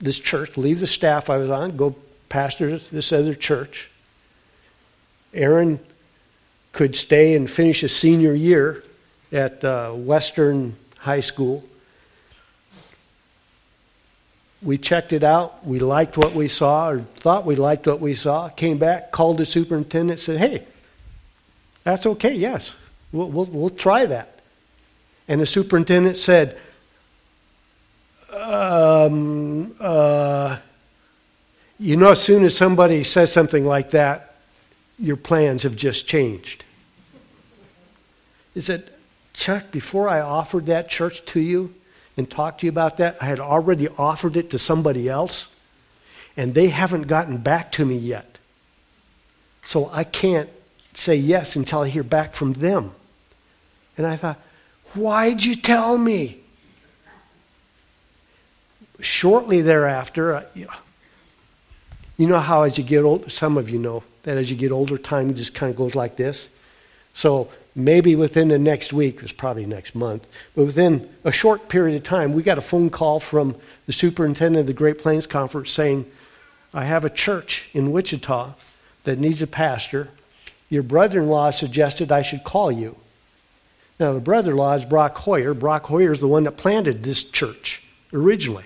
this 0.00 0.18
church, 0.18 0.56
leave 0.56 0.80
the 0.80 0.86
staff 0.86 1.30
I 1.30 1.36
was 1.36 1.50
on, 1.50 1.76
go 1.76 1.94
pastor 2.28 2.78
this 2.78 3.12
other 3.12 3.34
church. 3.34 3.90
Aaron 5.34 5.78
could 6.72 6.96
stay 6.96 7.34
and 7.34 7.48
finish 7.48 7.82
his 7.82 7.94
senior 7.94 8.34
year 8.34 8.82
at 9.30 9.62
uh, 9.62 9.92
Western 9.92 10.76
High 10.98 11.20
School 11.20 11.64
we 14.62 14.78
checked 14.78 15.12
it 15.12 15.24
out. 15.24 15.66
We 15.66 15.80
liked 15.80 16.16
what 16.16 16.34
we 16.34 16.48
saw, 16.48 16.90
or 16.90 17.00
thought 17.00 17.44
we 17.44 17.56
liked 17.56 17.86
what 17.86 18.00
we 18.00 18.14
saw. 18.14 18.48
Came 18.48 18.78
back, 18.78 19.10
called 19.10 19.38
the 19.38 19.46
superintendent, 19.46 20.20
said, 20.20 20.38
"Hey, 20.38 20.64
that's 21.84 22.06
okay. 22.06 22.34
Yes, 22.34 22.72
we'll, 23.10 23.28
we'll, 23.28 23.46
we'll 23.46 23.70
try 23.70 24.06
that." 24.06 24.40
And 25.28 25.40
the 25.40 25.46
superintendent 25.46 26.16
said, 26.16 26.58
um, 28.32 29.74
uh, 29.80 30.58
"You 31.78 31.96
know, 31.96 32.12
as 32.12 32.22
soon 32.22 32.44
as 32.44 32.56
somebody 32.56 33.02
says 33.02 33.32
something 33.32 33.66
like 33.66 33.90
that, 33.90 34.36
your 34.98 35.16
plans 35.16 35.64
have 35.64 35.74
just 35.74 36.06
changed." 36.06 36.64
He 38.54 38.60
said, 38.60 38.90
"Chuck, 39.32 39.72
before 39.72 40.08
I 40.08 40.20
offered 40.20 40.66
that 40.66 40.88
church 40.88 41.24
to 41.26 41.40
you." 41.40 41.74
And 42.16 42.30
talked 42.30 42.60
to 42.60 42.66
you 42.66 42.70
about 42.70 42.98
that. 42.98 43.16
I 43.20 43.24
had 43.24 43.40
already 43.40 43.88
offered 43.88 44.36
it 44.36 44.50
to 44.50 44.58
somebody 44.58 45.08
else, 45.08 45.48
and 46.36 46.54
they 46.54 46.68
haven't 46.68 47.02
gotten 47.02 47.38
back 47.38 47.72
to 47.72 47.84
me 47.84 47.96
yet. 47.96 48.38
So 49.64 49.88
I 49.92 50.04
can't 50.04 50.50
say 50.94 51.16
yes 51.16 51.56
until 51.56 51.80
I 51.80 51.88
hear 51.88 52.02
back 52.02 52.34
from 52.34 52.52
them. 52.54 52.92
And 53.96 54.06
I 54.06 54.16
thought, 54.16 54.38
why'd 54.94 55.42
you 55.42 55.54
tell 55.54 55.96
me? 55.96 56.38
Shortly 59.00 59.62
thereafter, 59.62 60.46
you 60.54 62.26
know 62.26 62.38
how 62.38 62.62
as 62.62 62.78
you 62.78 62.84
get 62.84 63.02
older, 63.02 63.28
some 63.30 63.56
of 63.56 63.68
you 63.68 63.78
know 63.78 64.02
that 64.22 64.36
as 64.36 64.50
you 64.50 64.56
get 64.56 64.70
older, 64.70 64.96
time 64.96 65.34
just 65.34 65.54
kind 65.54 65.70
of 65.70 65.76
goes 65.76 65.94
like 65.94 66.16
this. 66.16 66.48
So 67.14 67.48
maybe 67.74 68.16
within 68.16 68.48
the 68.48 68.58
next 68.58 68.92
week, 68.92 69.16
it 69.16 69.22
was 69.22 69.32
probably 69.32 69.66
next 69.66 69.94
month, 69.94 70.26
but 70.54 70.64
within 70.64 71.08
a 71.24 71.32
short 71.32 71.68
period 71.68 71.96
of 71.96 72.02
time, 72.02 72.32
we 72.32 72.42
got 72.42 72.58
a 72.58 72.62
phone 72.62 72.90
call 72.90 73.20
from 73.20 73.56
the 73.86 73.92
superintendent 73.92 74.60
of 74.60 74.66
the 74.66 74.72
Great 74.72 74.98
Plains 74.98 75.26
Conference 75.26 75.70
saying, 75.70 76.06
I 76.74 76.84
have 76.84 77.04
a 77.04 77.10
church 77.10 77.68
in 77.72 77.92
Wichita 77.92 78.54
that 79.04 79.18
needs 79.18 79.42
a 79.42 79.46
pastor. 79.46 80.08
Your 80.68 80.82
brother 80.82 81.20
in 81.20 81.28
law 81.28 81.50
suggested 81.50 82.10
I 82.10 82.22
should 82.22 82.44
call 82.44 82.72
you. 82.72 82.96
Now, 84.00 84.12
the 84.14 84.20
brother 84.20 84.52
in 84.52 84.56
law 84.56 84.72
is 84.72 84.84
Brock 84.84 85.16
Hoyer. 85.18 85.54
Brock 85.54 85.86
Hoyer 85.86 86.12
is 86.12 86.20
the 86.20 86.28
one 86.28 86.44
that 86.44 86.56
planted 86.56 87.02
this 87.02 87.24
church 87.24 87.82
originally. 88.12 88.64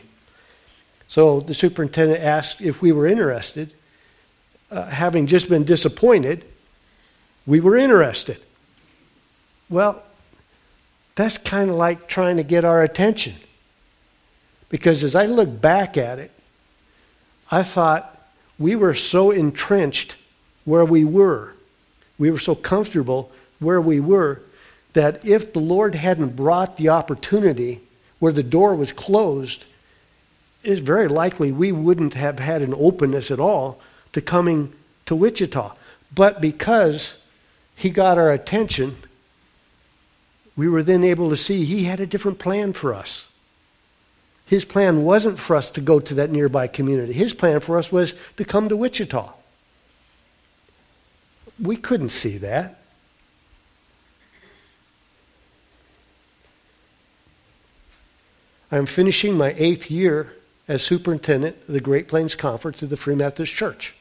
So 1.09 1.41
the 1.41 1.55
superintendent 1.55 2.23
asked 2.23 2.61
if 2.61 2.83
we 2.83 2.93
were 2.93 3.07
interested. 3.07 3.73
Uh, 4.71 4.85
having 4.87 5.27
just 5.27 5.49
been 5.49 5.65
disappointed, 5.65 6.45
we 7.47 7.61
were 7.61 7.77
interested. 7.77 8.39
Well, 9.69 10.03
that's 11.15 11.39
kind 11.39 11.71
of 11.71 11.77
like 11.77 12.09
trying 12.09 12.37
to 12.37 12.43
get 12.43 12.65
our 12.65 12.83
attention. 12.83 13.35
Because 14.69 15.03
as 15.03 15.15
I 15.15 15.27
look 15.27 15.61
back 15.61 15.97
at 15.97 16.19
it, 16.19 16.31
I 17.51 17.63
thought 17.63 18.13
we 18.59 18.77
were 18.77 18.95
so 18.95 19.31
entrenched 19.31 20.17
where 20.65 20.85
we 20.85 21.05
were. 21.05 21.53
We 22.19 22.31
were 22.31 22.39
so 22.39 22.55
comfortable 22.55 23.31
where 23.59 23.81
we 23.81 24.01
were 24.01 24.43
that 24.93 25.25
if 25.25 25.53
the 25.53 25.61
Lord 25.61 25.95
hadn't 25.95 26.37
brought 26.37 26.77
the 26.77 26.89
opportunity 26.89 27.81
where 28.19 28.33
the 28.33 28.43
door 28.43 28.75
was 28.75 28.93
closed, 28.93 29.65
it's 30.65 30.81
very 30.81 31.07
likely 31.07 31.53
we 31.53 31.71
wouldn't 31.71 32.15
have 32.15 32.39
had 32.39 32.63
an 32.63 32.75
openness 32.77 33.31
at 33.31 33.39
all 33.39 33.81
to 34.13 34.21
coming 34.21 34.73
to 35.07 35.15
Wichita. 35.15 35.75
But 36.15 36.41
because 36.41 37.15
He 37.75 37.91
got 37.91 38.19
our 38.19 38.33
attention, 38.33 38.97
we 40.57 40.69
were 40.69 40.83
then 40.83 41.05
able 41.05 41.31
to 41.31 41.37
see 41.37 41.65
he 41.65 41.85
had 41.85 42.01
a 42.01 42.07
different 42.07 42.39
plan 42.39 42.73
for 42.73 42.95
us. 42.95 43.27
His 44.47 44.65
plan 44.65 45.03
wasn't 45.03 45.39
for 45.39 45.57
us 45.57 45.71
to 45.71 45.81
go 45.81 46.01
to 46.01 46.15
that 46.15 46.31
nearby 46.31 46.67
community. 46.67 47.13
His 47.13 47.35
plan 47.35 47.61
for 47.61 47.79
us 47.79 47.93
was 47.93 48.15
to 48.37 48.45
come 48.45 48.69
to 48.69 48.77
Wichita. 48.77 49.33
We 51.61 51.77
couldn't 51.77 52.11
see 52.11 52.39
that. 52.39 52.81
I'm 58.71 58.87
finishing 58.87 59.37
my 59.37 59.55
eighth 59.59 59.91
year 59.91 60.33
as 60.69 60.83
superintendent 60.83 61.57
of 61.69 61.75
the 61.75 61.81
Great 61.81 62.09
Plains 62.09 62.35
Conference 62.35 62.83
of 62.83 62.91
the 62.91 62.97
Free 62.97 63.15
Methodist 63.15 63.55
Church. 63.55 63.95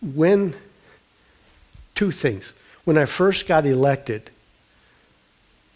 When 0.00 0.54
two 2.02 2.10
things. 2.10 2.52
When 2.82 2.98
I 2.98 3.04
first 3.04 3.46
got 3.46 3.64
elected, 3.64 4.28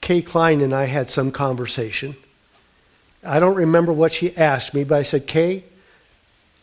Kay 0.00 0.22
Klein 0.22 0.60
and 0.60 0.74
I 0.74 0.86
had 0.86 1.08
some 1.08 1.30
conversation. 1.30 2.16
I 3.22 3.38
don't 3.38 3.54
remember 3.54 3.92
what 3.92 4.12
she 4.12 4.36
asked 4.36 4.74
me, 4.74 4.82
but 4.82 4.98
I 4.98 5.02
said, 5.04 5.28
Kay, 5.28 5.62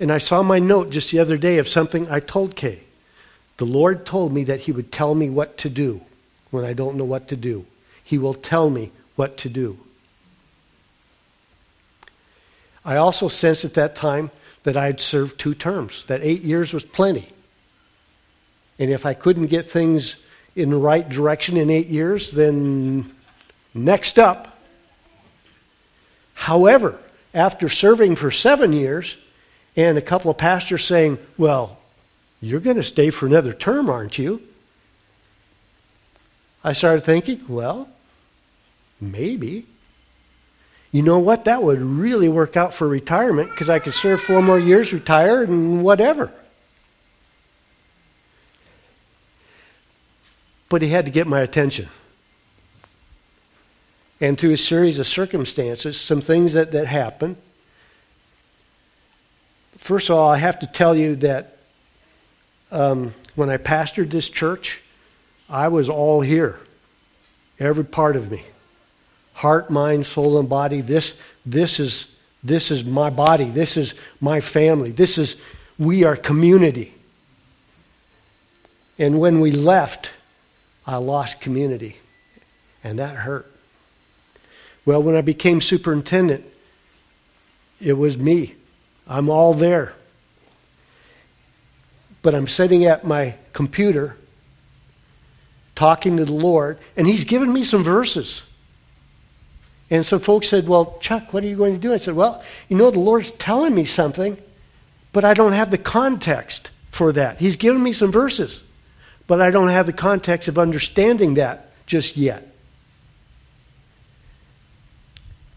and 0.01 0.11
I 0.11 0.17
saw 0.17 0.43
my 0.43 0.59
note 0.59 0.89
just 0.89 1.11
the 1.11 1.19
other 1.19 1.37
day 1.37 1.59
of 1.59 1.69
something 1.69 2.09
I 2.09 2.19
told 2.19 2.57
Kay. 2.57 2.81
The 3.55 3.65
Lord 3.65 4.05
told 4.05 4.33
me 4.33 4.43
that 4.43 4.59
He 4.59 4.73
would 4.73 4.91
tell 4.91 5.15
me 5.15 5.29
what 5.29 5.57
to 5.59 5.69
do 5.69 6.01
when 6.51 6.65
I 6.65 6.73
don't 6.73 6.97
know 6.97 7.05
what 7.05 7.29
to 7.29 7.37
do. 7.37 7.65
He 8.03 8.17
will 8.17 8.33
tell 8.33 8.69
me 8.69 8.91
what 9.15 9.37
to 9.37 9.49
do. 9.49 9.79
I 12.83 12.97
also 12.97 13.29
sensed 13.29 13.63
at 13.63 13.75
that 13.75 13.95
time 13.95 14.29
that 14.63 14.75
I 14.75 14.87
had 14.87 14.99
served 14.99 15.39
two 15.39 15.55
terms, 15.55 16.03
that 16.07 16.19
eight 16.21 16.41
years 16.41 16.73
was 16.73 16.83
plenty. 16.83 17.29
And 18.79 18.91
if 18.91 19.05
I 19.05 19.13
couldn't 19.13 19.47
get 19.47 19.65
things 19.65 20.15
in 20.55 20.69
the 20.69 20.77
right 20.77 21.07
direction 21.07 21.57
in 21.57 21.69
eight 21.69 21.87
years, 21.87 22.31
then 22.31 23.11
next 23.73 24.19
up. 24.19 24.57
However, 26.33 26.99
after 27.33 27.69
serving 27.69 28.15
for 28.15 28.31
seven 28.31 28.73
years, 28.73 29.15
and 29.75 29.97
a 29.97 30.01
couple 30.01 30.29
of 30.29 30.37
pastors 30.37 30.85
saying, 30.85 31.17
Well, 31.37 31.77
you're 32.41 32.59
going 32.59 32.77
to 32.77 32.83
stay 32.83 33.09
for 33.09 33.25
another 33.25 33.53
term, 33.53 33.89
aren't 33.89 34.17
you? 34.17 34.41
I 36.63 36.73
started 36.73 37.01
thinking, 37.01 37.43
Well, 37.47 37.89
maybe. 39.01 39.65
You 40.91 41.01
know 41.01 41.17
what? 41.17 41.45
That 41.45 41.63
would 41.63 41.81
really 41.81 42.29
work 42.29 42.55
out 42.55 42.71
for 42.71 42.87
retirement 42.87 43.49
because 43.49 43.67
I 43.67 43.79
could 43.79 43.95
serve 43.95 44.21
four 44.21 44.43
more 44.43 44.59
years, 44.59 44.93
retire, 44.93 45.41
and 45.43 45.83
whatever. 45.83 46.31
But 50.73 50.81
he 50.81 50.87
had 50.89 51.05
to 51.05 51.11
get 51.11 51.27
my 51.27 51.41
attention. 51.41 51.87
And 54.19 54.39
through 54.39 54.53
a 54.53 54.57
series 54.57 54.97
of 54.97 55.05
circumstances, 55.05 56.01
some 56.01 56.19
things 56.19 56.53
that, 56.53 56.71
that 56.71 56.87
happened, 56.87 57.35
First 59.77 60.09
of 60.09 60.15
all, 60.15 60.31
I 60.31 60.37
have 60.37 60.57
to 60.61 60.65
tell 60.65 60.95
you 60.95 61.17
that 61.17 61.57
um, 62.71 63.13
when 63.35 63.51
I 63.51 63.57
pastored 63.57 64.09
this 64.09 64.29
church, 64.29 64.81
I 65.47 65.67
was 65.67 65.89
all 65.89 66.21
here, 66.21 66.57
every 67.59 67.85
part 67.85 68.15
of 68.15 68.31
me 68.31 68.41
heart, 69.33 69.69
mind, 69.69 70.07
soul, 70.07 70.39
and 70.39 70.49
body. 70.49 70.81
This, 70.81 71.13
this, 71.45 71.79
is, 71.79 72.07
this 72.43 72.71
is 72.71 72.83
my 72.83 73.11
body. 73.11 73.51
This 73.51 73.77
is 73.77 73.93
my 74.19 74.39
family. 74.39 74.89
This 74.89 75.19
is, 75.19 75.35
we 75.77 76.03
are 76.03 76.15
community. 76.15 76.95
And 78.97 79.19
when 79.19 79.39
we 79.39 79.51
left, 79.51 80.09
I 80.85 80.97
lost 80.97 81.41
community, 81.41 81.97
and 82.83 82.99
that 82.99 83.15
hurt. 83.15 83.49
Well, 84.85 85.01
when 85.01 85.15
I 85.15 85.21
became 85.21 85.61
superintendent, 85.61 86.43
it 87.79 87.93
was 87.93 88.17
me. 88.17 88.55
I'm 89.07 89.29
all 89.29 89.53
there. 89.53 89.93
But 92.21 92.35
I'm 92.35 92.47
sitting 92.47 92.85
at 92.85 93.05
my 93.05 93.35
computer 93.53 94.17
talking 95.75 96.17
to 96.17 96.25
the 96.25 96.33
Lord, 96.33 96.77
and 96.95 97.07
He's 97.07 97.23
given 97.23 97.51
me 97.51 97.63
some 97.63 97.83
verses. 97.83 98.43
And 99.89 100.05
so 100.05 100.19
folks 100.19 100.49
said, 100.49 100.67
Well, 100.67 100.97
Chuck, 101.01 101.33
what 101.33 101.43
are 101.43 101.47
you 101.47 101.55
going 101.55 101.73
to 101.73 101.79
do? 101.79 101.93
I 101.93 101.97
said, 101.97 102.15
Well, 102.15 102.43
you 102.69 102.77
know, 102.77 102.91
the 102.91 102.99
Lord's 102.99 103.31
telling 103.31 103.75
me 103.75 103.85
something, 103.85 104.37
but 105.11 105.25
I 105.25 105.33
don't 105.33 105.53
have 105.53 105.71
the 105.71 105.77
context 105.77 106.71
for 106.89 107.11
that. 107.13 107.37
He's 107.37 107.55
given 107.55 107.81
me 107.83 107.93
some 107.93 108.11
verses, 108.11 108.61
but 109.27 109.41
I 109.41 109.51
don't 109.51 109.69
have 109.69 109.85
the 109.85 109.93
context 109.93 110.47
of 110.47 110.59
understanding 110.59 111.35
that 111.35 111.71
just 111.85 112.17
yet. 112.17 112.47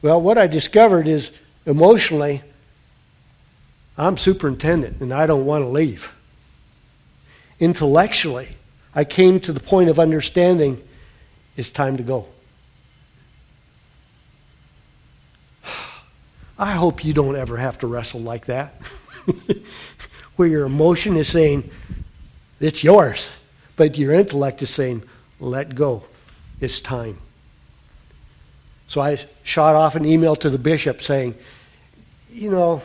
Well, 0.03 0.21
what 0.21 0.39
I 0.39 0.47
discovered 0.47 1.09
is 1.09 1.33
emotionally, 1.65 2.43
I'm 3.99 4.17
superintendent 4.17 5.01
and 5.01 5.13
I 5.13 5.27
don't 5.27 5.47
want 5.47 5.65
to 5.65 5.69
leave. 5.69 6.13
Intellectually, 7.59 8.49
I 8.95 9.05
came 9.05 9.41
to 9.41 9.53
the 9.53 9.61
point 9.61 9.91
of 9.91 9.99
understanding 9.99 10.83
it's 11.57 11.71
time 11.71 11.97
to 11.97 12.03
go. 12.03 12.27
I 16.59 16.73
hope 16.73 17.05
you 17.05 17.13
don't 17.13 17.37
ever 17.37 17.57
have 17.57 17.79
to 17.79 17.87
wrestle 17.87 18.21
like 18.21 18.47
that, 18.47 18.75
where 20.37 20.49
your 20.49 20.67
emotion 20.67 21.17
is 21.17 21.29
saying, 21.29 21.71
it's 22.61 22.85
yours, 22.85 23.29
but 23.77 23.97
your 23.97 24.13
intellect 24.13 24.63
is 24.63 24.71
saying, 24.71 25.03
let 25.39 25.75
go. 25.75 26.05
It's 26.61 26.81
time. 26.81 27.19
So 28.89 29.01
I 29.01 29.19
shot 29.43 29.75
off 29.75 29.95
an 29.95 30.05
email 30.05 30.37
to 30.37 30.51
the 30.51 30.59
bishop 30.59 31.03
saying, 31.03 31.35
you 32.31 32.51
know, 32.51 32.83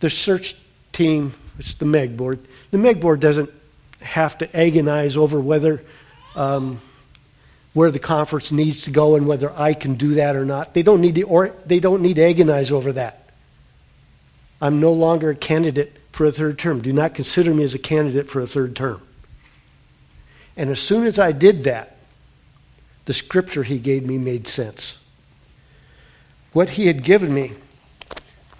the 0.00 0.10
search 0.10 0.56
team, 0.92 1.34
it's 1.58 1.74
the 1.74 1.84
MEG 1.84 2.16
board, 2.16 2.38
the 2.70 2.78
MEG 2.78 3.00
board 3.00 3.20
doesn't 3.20 3.50
have 4.00 4.38
to 4.38 4.56
agonize 4.56 5.16
over 5.16 5.40
whether 5.40 5.82
um, 6.34 6.80
where 7.72 7.90
the 7.90 7.98
conference 7.98 8.52
needs 8.52 8.82
to 8.82 8.90
go 8.90 9.16
and 9.16 9.26
whether 9.26 9.52
I 9.52 9.74
can 9.74 9.96
do 9.96 10.14
that 10.14 10.34
or 10.34 10.46
not. 10.46 10.72
They 10.72 10.82
don't 10.82 11.00
need 11.02 11.16
to, 11.16 11.22
or 11.24 11.48
they 11.66 11.80
don't 11.80 12.00
need 12.00 12.14
to 12.14 12.22
agonize 12.22 12.72
over 12.72 12.92
that. 12.92 13.28
I'm 14.62 14.80
no 14.80 14.92
longer 14.92 15.30
a 15.30 15.34
candidate 15.34 15.94
for 16.12 16.24
a 16.24 16.32
third 16.32 16.58
term. 16.58 16.80
Do 16.80 16.92
not 16.92 17.14
consider 17.14 17.52
me 17.52 17.64
as 17.64 17.74
a 17.74 17.78
candidate 17.78 18.28
for 18.28 18.40
a 18.40 18.46
third 18.46 18.76
term. 18.76 19.02
And 20.56 20.70
as 20.70 20.80
soon 20.80 21.06
as 21.06 21.18
I 21.18 21.32
did 21.32 21.64
that, 21.64 21.96
the 23.04 23.12
scripture 23.12 23.62
he 23.62 23.78
gave 23.78 24.06
me 24.06 24.18
made 24.18 24.48
sense. 24.48 24.98
What 26.52 26.70
he 26.70 26.86
had 26.86 27.04
given 27.04 27.32
me 27.32 27.52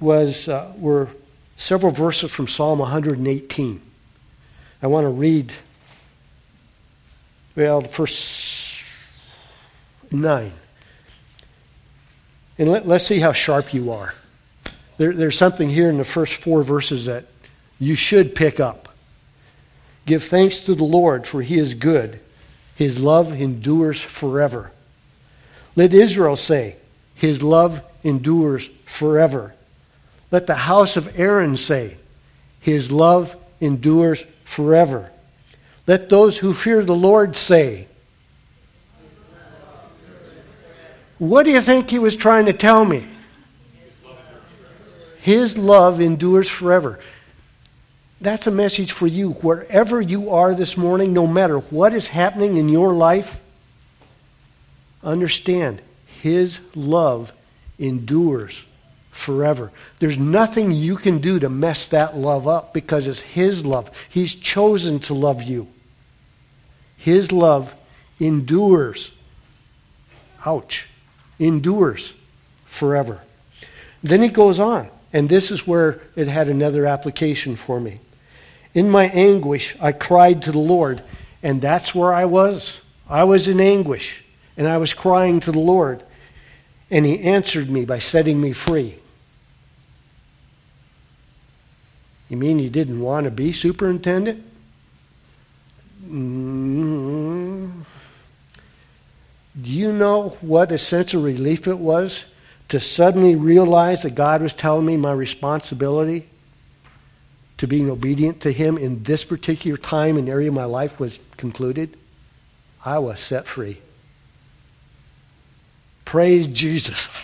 was 0.00 0.48
uh, 0.48 0.72
were 0.76 1.08
several 1.56 1.92
verses 1.92 2.30
from 2.30 2.46
Psalm 2.46 2.78
118. 2.78 3.80
I 4.82 4.86
want 4.86 5.04
to 5.04 5.10
read, 5.10 5.52
well, 7.56 7.80
the 7.80 7.88
first 7.88 8.84
nine. 10.10 10.52
And 12.58 12.70
let, 12.70 12.86
us 12.86 13.06
see 13.06 13.18
how 13.18 13.32
sharp 13.32 13.74
you 13.74 13.92
are. 13.92 14.14
There, 14.98 15.12
there's 15.12 15.36
something 15.36 15.68
here 15.68 15.88
in 15.88 15.98
the 15.98 16.04
first 16.04 16.34
four 16.34 16.62
verses 16.62 17.06
that 17.06 17.24
you 17.78 17.94
should 17.94 18.34
pick 18.34 18.60
up. 18.60 18.88
Give 20.06 20.22
thanks 20.22 20.60
to 20.62 20.74
the 20.74 20.84
Lord, 20.84 21.26
for 21.26 21.42
he 21.42 21.58
is 21.58 21.74
good. 21.74 22.20
His 22.76 22.98
love 22.98 23.32
endures 23.32 24.00
forever. 24.00 24.70
Let 25.74 25.92
Israel 25.92 26.36
say, 26.36 26.76
His 27.14 27.42
love 27.42 27.82
endures 28.04 28.68
forever. 28.86 29.54
Let 30.30 30.46
the 30.46 30.54
house 30.54 30.96
of 30.96 31.18
Aaron 31.18 31.56
say, 31.56 31.96
His 32.60 32.90
love 32.90 33.36
endures 33.60 34.24
forever. 34.44 35.10
Let 35.86 36.08
those 36.08 36.38
who 36.38 36.54
fear 36.54 36.84
the 36.84 36.94
Lord 36.94 37.36
say, 37.36 37.86
What 41.18 41.44
do 41.44 41.50
you 41.50 41.60
think 41.60 41.90
he 41.90 41.98
was 41.98 42.14
trying 42.14 42.46
to 42.46 42.52
tell 42.52 42.84
me? 42.84 43.06
His 45.20 45.56
love 45.56 46.00
endures 46.00 46.48
forever. 46.48 47.00
That's 48.20 48.46
a 48.46 48.50
message 48.50 48.92
for 48.92 49.06
you. 49.06 49.32
Wherever 49.32 50.00
you 50.00 50.30
are 50.30 50.54
this 50.54 50.76
morning, 50.76 51.12
no 51.12 51.26
matter 51.26 51.58
what 51.58 51.92
is 51.92 52.08
happening 52.08 52.56
in 52.56 52.68
your 52.68 52.94
life, 52.94 53.38
understand 55.02 55.82
His 56.22 56.60
love 56.74 57.32
endures 57.78 58.64
forever. 59.10 59.70
There's 59.98 60.18
nothing 60.18 60.72
you 60.72 60.96
can 60.96 61.18
do 61.18 61.38
to 61.38 61.48
mess 61.48 61.86
that 61.88 62.16
love 62.16 62.48
up 62.48 62.72
because 62.72 63.06
it's 63.06 63.20
His 63.20 63.66
love. 63.66 63.90
He's 64.08 64.34
chosen 64.34 64.98
to 65.00 65.14
love 65.14 65.42
you. 65.42 65.68
His 66.96 67.32
love 67.32 67.74
endures. 68.18 69.10
Ouch. 70.44 70.86
Endures 71.38 72.14
forever. 72.64 73.20
Then 74.02 74.22
he 74.22 74.28
goes 74.28 74.58
on, 74.58 74.88
and 75.12 75.28
this 75.28 75.50
is 75.50 75.66
where 75.66 76.00
it 76.14 76.28
had 76.28 76.48
another 76.48 76.86
application 76.86 77.56
for 77.56 77.78
me. 77.78 78.00
In 78.76 78.90
my 78.90 79.04
anguish, 79.08 79.74
I 79.80 79.92
cried 79.92 80.42
to 80.42 80.52
the 80.52 80.58
Lord, 80.58 81.02
and 81.42 81.62
that's 81.62 81.94
where 81.94 82.12
I 82.12 82.26
was. 82.26 82.78
I 83.08 83.24
was 83.24 83.48
in 83.48 83.58
anguish, 83.58 84.22
and 84.54 84.68
I 84.68 84.76
was 84.76 84.92
crying 84.92 85.40
to 85.40 85.50
the 85.50 85.58
Lord, 85.58 86.02
and 86.90 87.06
he 87.06 87.20
answered 87.20 87.70
me 87.70 87.86
by 87.86 88.00
setting 88.00 88.38
me 88.38 88.52
free. 88.52 88.96
You 92.28 92.36
mean 92.36 92.58
you 92.58 92.68
didn't 92.68 93.00
want 93.00 93.24
to 93.24 93.30
be 93.30 93.50
superintendent? 93.50 94.44
Mm-hmm. 96.04 97.80
Do 99.62 99.70
you 99.70 99.90
know 99.90 100.36
what 100.42 100.70
a 100.70 100.76
sense 100.76 101.14
of 101.14 101.24
relief 101.24 101.66
it 101.66 101.78
was 101.78 102.26
to 102.68 102.78
suddenly 102.78 103.36
realize 103.36 104.02
that 104.02 104.14
God 104.14 104.42
was 104.42 104.52
telling 104.52 104.84
me 104.84 104.98
my 104.98 105.14
responsibility 105.14 106.28
to 107.58 107.66
being 107.66 107.90
obedient 107.90 108.40
to 108.42 108.52
Him 108.52 108.78
in 108.78 109.02
this 109.02 109.24
particular 109.24 109.76
time 109.76 110.16
and 110.16 110.28
area 110.28 110.48
of 110.48 110.54
my 110.54 110.64
life 110.64 111.00
was 111.00 111.18
concluded? 111.36 111.96
I 112.84 112.98
was 112.98 113.18
set 113.18 113.46
free. 113.46 113.78
Praise 116.04 116.46
Jesus. 116.46 117.08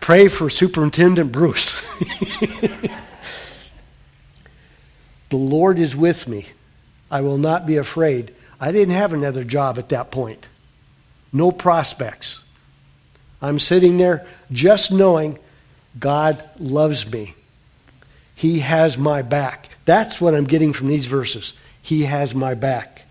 Pray 0.00 0.28
for 0.28 0.48
Superintendent 0.48 1.32
Bruce. 1.32 1.82
the 5.30 5.36
Lord 5.36 5.78
is 5.78 5.96
with 5.96 6.28
me. 6.28 6.46
I 7.10 7.22
will 7.22 7.38
not 7.38 7.66
be 7.66 7.76
afraid. 7.76 8.32
I 8.60 8.72
didn't 8.72 8.94
have 8.94 9.12
another 9.12 9.42
job 9.42 9.78
at 9.78 9.88
that 9.88 10.10
point. 10.10 10.46
No 11.32 11.50
prospects. 11.50 12.40
I'm 13.42 13.58
sitting 13.58 13.98
there 13.98 14.26
just 14.52 14.92
knowing 14.92 15.38
God 15.98 16.42
loves 16.58 17.10
me. 17.10 17.34
He 18.40 18.60
has 18.60 18.96
my 18.96 19.20
back. 19.20 19.68
That's 19.84 20.18
what 20.18 20.34
I'm 20.34 20.46
getting 20.46 20.72
from 20.72 20.88
these 20.88 21.04
verses. 21.04 21.52
He 21.82 22.04
has 22.04 22.34
my 22.34 22.54
back. 22.54 23.02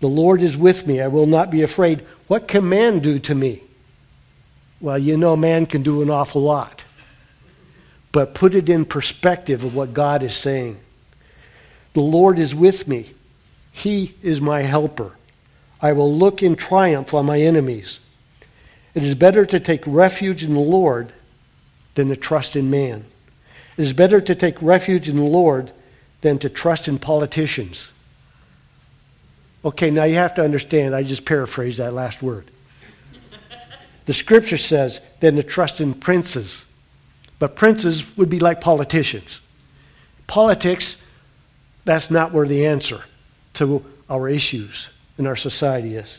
The 0.00 0.08
Lord 0.08 0.42
is 0.42 0.56
with 0.56 0.84
me. 0.84 1.00
I 1.00 1.06
will 1.06 1.26
not 1.26 1.48
be 1.48 1.62
afraid. 1.62 2.00
What 2.26 2.48
can 2.48 2.68
man 2.68 2.98
do 2.98 3.20
to 3.20 3.36
me? 3.36 3.62
Well, 4.80 4.98
you 4.98 5.16
know, 5.16 5.36
man 5.36 5.66
can 5.66 5.84
do 5.84 6.02
an 6.02 6.10
awful 6.10 6.42
lot. 6.42 6.82
But 8.10 8.34
put 8.34 8.52
it 8.52 8.68
in 8.68 8.84
perspective 8.84 9.62
of 9.62 9.76
what 9.76 9.94
God 9.94 10.24
is 10.24 10.34
saying. 10.34 10.76
The 11.92 12.00
Lord 12.00 12.40
is 12.40 12.52
with 12.52 12.88
me. 12.88 13.12
He 13.70 14.16
is 14.24 14.40
my 14.40 14.62
helper. 14.62 15.12
I 15.80 15.92
will 15.92 16.12
look 16.12 16.42
in 16.42 16.56
triumph 16.56 17.14
on 17.14 17.26
my 17.26 17.40
enemies. 17.40 18.00
It 18.92 19.04
is 19.04 19.14
better 19.14 19.46
to 19.46 19.60
take 19.60 19.84
refuge 19.86 20.42
in 20.42 20.54
the 20.54 20.58
Lord 20.58 21.12
than 21.94 22.08
to 22.08 22.16
trust 22.16 22.56
in 22.56 22.70
man. 22.70 23.04
It 23.78 23.82
is 23.82 23.92
better 23.92 24.20
to 24.20 24.34
take 24.34 24.60
refuge 24.60 25.08
in 25.08 25.16
the 25.16 25.22
Lord 25.22 25.70
than 26.20 26.40
to 26.40 26.50
trust 26.50 26.88
in 26.88 26.98
politicians. 26.98 27.88
Okay, 29.64 29.90
now 29.90 30.02
you 30.02 30.16
have 30.16 30.34
to 30.34 30.42
understand, 30.42 30.96
I 30.96 31.04
just 31.04 31.24
paraphrased 31.24 31.78
that 31.78 31.92
last 31.92 32.20
word. 32.20 32.50
the 34.06 34.14
scripture 34.14 34.58
says, 34.58 35.00
than 35.20 35.36
to 35.36 35.44
trust 35.44 35.80
in 35.80 35.94
princes. 35.94 36.64
But 37.38 37.54
princes 37.54 38.16
would 38.16 38.28
be 38.28 38.40
like 38.40 38.60
politicians. 38.60 39.40
Politics, 40.26 40.96
that's 41.84 42.10
not 42.10 42.32
where 42.32 42.48
the 42.48 42.66
answer 42.66 43.02
to 43.54 43.84
our 44.10 44.28
issues 44.28 44.88
in 45.18 45.26
our 45.28 45.36
society 45.36 45.94
is. 45.94 46.18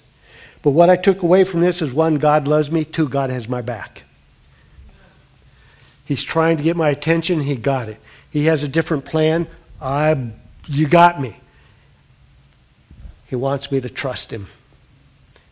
But 0.61 0.71
what 0.71 0.89
I 0.89 0.95
took 0.95 1.23
away 1.23 1.43
from 1.43 1.59
this 1.59 1.81
is 1.81 1.91
one, 1.91 2.15
God 2.15 2.47
loves 2.47 2.71
me, 2.71 2.85
two, 2.85 3.09
God 3.09 3.29
has 3.29 3.49
my 3.49 3.61
back. 3.61 4.03
He's 6.09 6.23
trying 6.23 6.57
to 6.57 6.63
get 6.63 6.75
my 6.75 6.89
attention, 6.89 7.39
he 7.39 7.55
got 7.55 7.87
it. 7.87 7.99
He 8.31 8.45
has 8.45 8.63
a 8.63 8.67
different 8.67 9.05
plan, 9.05 9.45
I, 9.79 10.31
you 10.67 10.87
got 10.87 11.21
me. 11.21 11.37
He 13.27 13.35
wants 13.35 13.71
me 13.71 13.79
to 13.79 13.89
trust 13.89 14.31
him. 14.31 14.47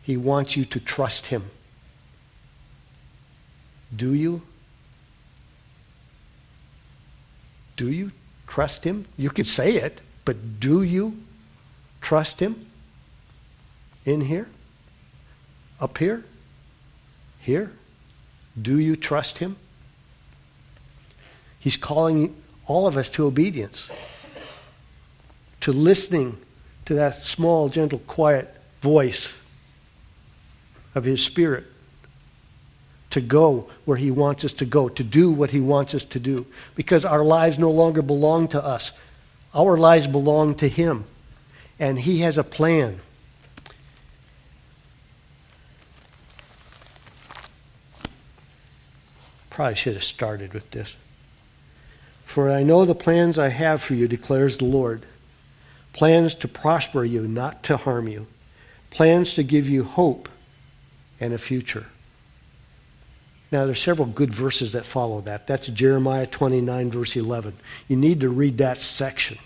He 0.01 0.17
wants 0.17 0.57
you 0.57 0.65
to 0.65 0.79
trust 0.79 1.27
him. 1.27 1.43
Do 3.95 4.15
you? 4.15 4.41
Do 7.75 7.91
you 7.91 8.11
trust 8.47 8.83
him? 8.83 9.05
You 9.15 9.29
could 9.29 9.45
say 9.45 9.75
it, 9.75 10.01
but 10.25 10.59
do 10.59 10.81
you 10.81 11.19
trust 12.01 12.39
him? 12.39 12.65
In 14.05 14.21
here? 14.21 14.49
Up 15.79 15.99
here? 15.99 16.23
Here? 17.41 17.71
Do 18.59 18.79
you 18.79 18.95
trust 18.95 19.37
him? 19.37 19.55
He's 21.67 21.75
calling 21.75 22.33
all 22.65 22.87
of 22.87 22.95
us 22.95 23.09
to 23.09 23.25
obedience, 23.25 23.89
to 25.59 25.73
listening 25.73 26.37
to 26.85 26.93
that 26.93 27.25
small, 27.25 27.67
gentle, 27.67 27.99
quiet 27.99 28.55
voice 28.79 29.33
of 30.95 31.03
his 31.03 31.21
spirit 31.21 31.65
to 33.09 33.19
go 33.19 33.69
where 33.83 33.97
He 33.97 34.11
wants 34.11 34.45
us 34.45 34.53
to 34.53 34.65
go, 34.65 34.87
to 34.87 35.03
do 35.03 35.29
what 35.29 35.51
He 35.51 35.59
wants 35.59 35.93
us 35.93 36.05
to 36.05 36.21
do, 36.21 36.45
because 36.73 37.03
our 37.03 37.25
lives 37.25 37.59
no 37.59 37.69
longer 37.69 38.01
belong 38.01 38.47
to 38.47 38.63
us. 38.63 38.93
Our 39.53 39.75
lives 39.75 40.07
belong 40.07 40.55
to 40.55 40.69
Him, 40.69 41.03
and 41.79 41.99
He 41.99 42.19
has 42.21 42.37
a 42.37 42.45
plan. 42.45 43.01
Probably 49.49 49.75
should 49.75 49.95
have 49.95 50.05
started 50.05 50.53
with 50.53 50.71
this. 50.71 50.95
For 52.27 52.51
I 52.51 52.61
know 52.61 52.83
the 52.83 52.93
plans 52.93 53.39
I 53.39 53.47
have 53.47 53.81
for 53.81 53.95
you, 53.95 54.05
declares 54.05 54.57
the 54.57 54.65
Lord 54.65 55.03
plans 55.93 56.35
to 56.35 56.47
prosper 56.47 57.03
you, 57.03 57.25
not 57.25 57.63
to 57.63 57.77
harm 57.77 58.07
you, 58.09 58.27
plans 58.91 59.33
to 59.35 59.43
give 59.43 59.67
you 59.67 59.85
hope 59.85 60.27
and 61.21 61.33
a 61.33 61.37
future. 61.37 61.85
Now, 63.49 63.65
there's 63.65 63.81
several 63.81 64.09
good 64.09 64.31
verses 64.31 64.73
that 64.73 64.85
follow 64.85 65.21
that. 65.21 65.47
That's 65.47 65.67
Jeremiah 65.67 66.27
29, 66.27 66.91
verse 66.91 67.15
11. 67.15 67.53
You 67.87 67.95
need 67.95 68.19
to 68.19 68.29
read 68.29 68.57
that 68.57 68.77
section. 68.77 69.39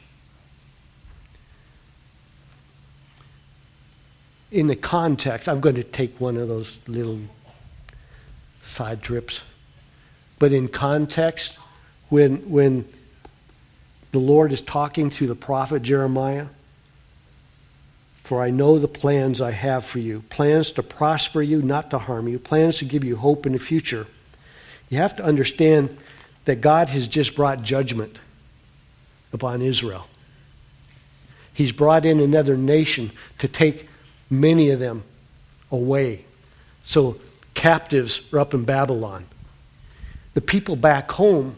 In 4.51 4.65
the 4.65 4.75
context, 4.75 5.47
I'm 5.47 5.61
going 5.61 5.75
to 5.75 5.83
take 5.83 6.19
one 6.19 6.35
of 6.35 6.47
those 6.47 6.81
little 6.87 7.19
side 8.65 9.03
trips. 9.03 9.43
But 10.39 10.51
in 10.51 10.67
context, 10.67 11.59
when, 12.11 12.49
when 12.49 12.85
the 14.11 14.19
Lord 14.19 14.51
is 14.51 14.61
talking 14.61 15.09
to 15.11 15.27
the 15.27 15.33
prophet 15.33 15.81
Jeremiah, 15.81 16.47
for 18.23 18.43
I 18.43 18.49
know 18.49 18.79
the 18.79 18.89
plans 18.89 19.39
I 19.39 19.51
have 19.51 19.85
for 19.85 19.99
you 19.99 20.21
plans 20.29 20.71
to 20.71 20.83
prosper 20.83 21.41
you, 21.41 21.61
not 21.61 21.89
to 21.91 21.97
harm 21.97 22.27
you, 22.27 22.37
plans 22.37 22.79
to 22.79 22.85
give 22.85 23.05
you 23.05 23.15
hope 23.15 23.45
in 23.45 23.53
the 23.53 23.59
future. 23.59 24.07
You 24.89 24.97
have 24.97 25.15
to 25.15 25.23
understand 25.23 25.97
that 26.43 26.59
God 26.59 26.89
has 26.89 27.07
just 27.07 27.33
brought 27.33 27.63
judgment 27.63 28.19
upon 29.31 29.61
Israel. 29.61 30.05
He's 31.53 31.71
brought 31.71 32.05
in 32.05 32.19
another 32.19 32.57
nation 32.57 33.11
to 33.39 33.47
take 33.47 33.87
many 34.29 34.71
of 34.71 34.79
them 34.79 35.03
away. 35.71 36.25
So 36.83 37.17
captives 37.53 38.19
are 38.33 38.39
up 38.39 38.53
in 38.53 38.65
Babylon. 38.65 39.25
The 40.33 40.41
people 40.41 40.75
back 40.75 41.09
home, 41.09 41.55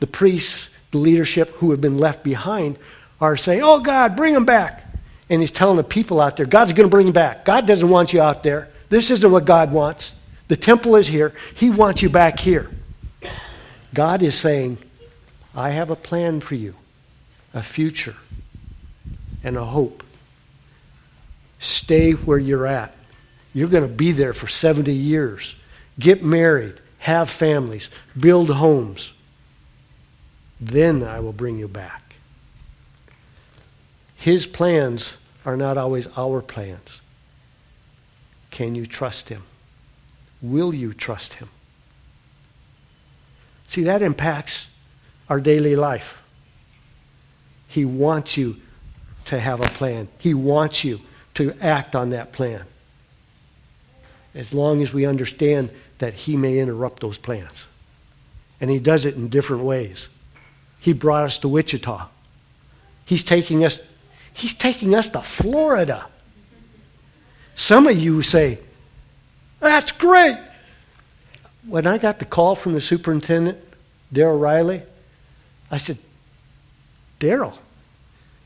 the 0.00 0.06
priests, 0.06 0.68
the 0.90 0.98
leadership 0.98 1.50
who 1.56 1.70
have 1.70 1.80
been 1.80 1.98
left 1.98 2.22
behind, 2.22 2.78
are 3.20 3.36
saying, 3.36 3.62
Oh 3.62 3.80
God, 3.80 4.16
bring 4.16 4.34
them 4.34 4.44
back 4.44 4.86
and 5.28 5.42
he's 5.42 5.50
telling 5.50 5.76
the 5.76 5.84
people 5.84 6.20
out 6.20 6.36
there, 6.36 6.46
God's 6.46 6.72
going 6.72 6.88
to 6.88 6.90
bring 6.90 7.08
you 7.08 7.12
back. 7.12 7.44
God 7.44 7.66
doesn't 7.66 7.88
want 7.88 8.12
you 8.12 8.22
out 8.22 8.42
there. 8.42 8.68
This 8.88 9.10
isn't 9.10 9.30
what 9.30 9.44
God 9.44 9.72
wants. 9.72 10.12
The 10.48 10.56
temple 10.56 10.94
is 10.96 11.08
here. 11.08 11.34
He 11.54 11.70
wants 11.70 12.02
you 12.02 12.08
back 12.08 12.38
here. 12.38 12.70
God 13.92 14.22
is 14.22 14.36
saying, 14.36 14.78
I 15.54 15.70
have 15.70 15.90
a 15.90 15.96
plan 15.96 16.40
for 16.40 16.54
you, 16.54 16.74
a 17.52 17.62
future, 17.62 18.14
and 19.42 19.56
a 19.56 19.64
hope. 19.64 20.04
Stay 21.58 22.12
where 22.12 22.38
you're 22.38 22.66
at. 22.66 22.94
You're 23.52 23.68
going 23.68 23.88
to 23.88 23.94
be 23.94 24.12
there 24.12 24.34
for 24.34 24.46
70 24.46 24.92
years. 24.92 25.56
Get 25.98 26.22
married, 26.22 26.74
have 26.98 27.30
families, 27.30 27.90
build 28.18 28.50
homes. 28.50 29.12
Then 30.60 31.02
I 31.02 31.20
will 31.20 31.32
bring 31.32 31.58
you 31.58 31.68
back. 31.68 32.14
His 34.16 34.46
plans 34.46 35.16
are 35.44 35.56
not 35.56 35.76
always 35.76 36.08
our 36.16 36.40
plans. 36.42 37.00
Can 38.50 38.74
you 38.74 38.86
trust 38.86 39.28
Him? 39.28 39.42
Will 40.40 40.74
you 40.74 40.92
trust 40.92 41.34
Him? 41.34 41.48
See, 43.68 43.84
that 43.84 44.02
impacts 44.02 44.68
our 45.28 45.40
daily 45.40 45.76
life. 45.76 46.22
He 47.68 47.84
wants 47.84 48.36
you 48.36 48.56
to 49.26 49.38
have 49.38 49.60
a 49.60 49.68
plan, 49.68 50.08
He 50.18 50.34
wants 50.34 50.84
you 50.84 51.00
to 51.34 51.54
act 51.60 51.94
on 51.94 52.10
that 52.10 52.32
plan. 52.32 52.64
As 54.34 54.54
long 54.54 54.82
as 54.82 54.94
we 54.94 55.04
understand 55.04 55.70
that 55.98 56.14
He 56.14 56.36
may 56.36 56.58
interrupt 56.58 57.00
those 57.00 57.18
plans. 57.18 57.66
And 58.60 58.70
He 58.70 58.78
does 58.78 59.04
it 59.04 59.16
in 59.16 59.28
different 59.28 59.64
ways. 59.64 60.08
He 60.86 60.92
brought 60.92 61.24
us 61.24 61.38
to 61.38 61.48
Wichita. 61.48 62.06
He's 63.06 63.24
taking 63.24 63.64
us 63.64 63.80
He's 64.32 64.52
taking 64.52 64.94
us 64.94 65.08
to 65.08 65.20
Florida. 65.20 66.06
Some 67.56 67.88
of 67.88 67.98
you 67.98 68.22
say, 68.22 68.60
That's 69.58 69.90
great. 69.90 70.38
When 71.66 71.88
I 71.88 71.98
got 71.98 72.20
the 72.20 72.24
call 72.24 72.54
from 72.54 72.74
the 72.74 72.80
superintendent, 72.80 73.58
Daryl 74.14 74.40
Riley, 74.40 74.82
I 75.72 75.78
said, 75.78 75.98
Daryl, 77.18 77.58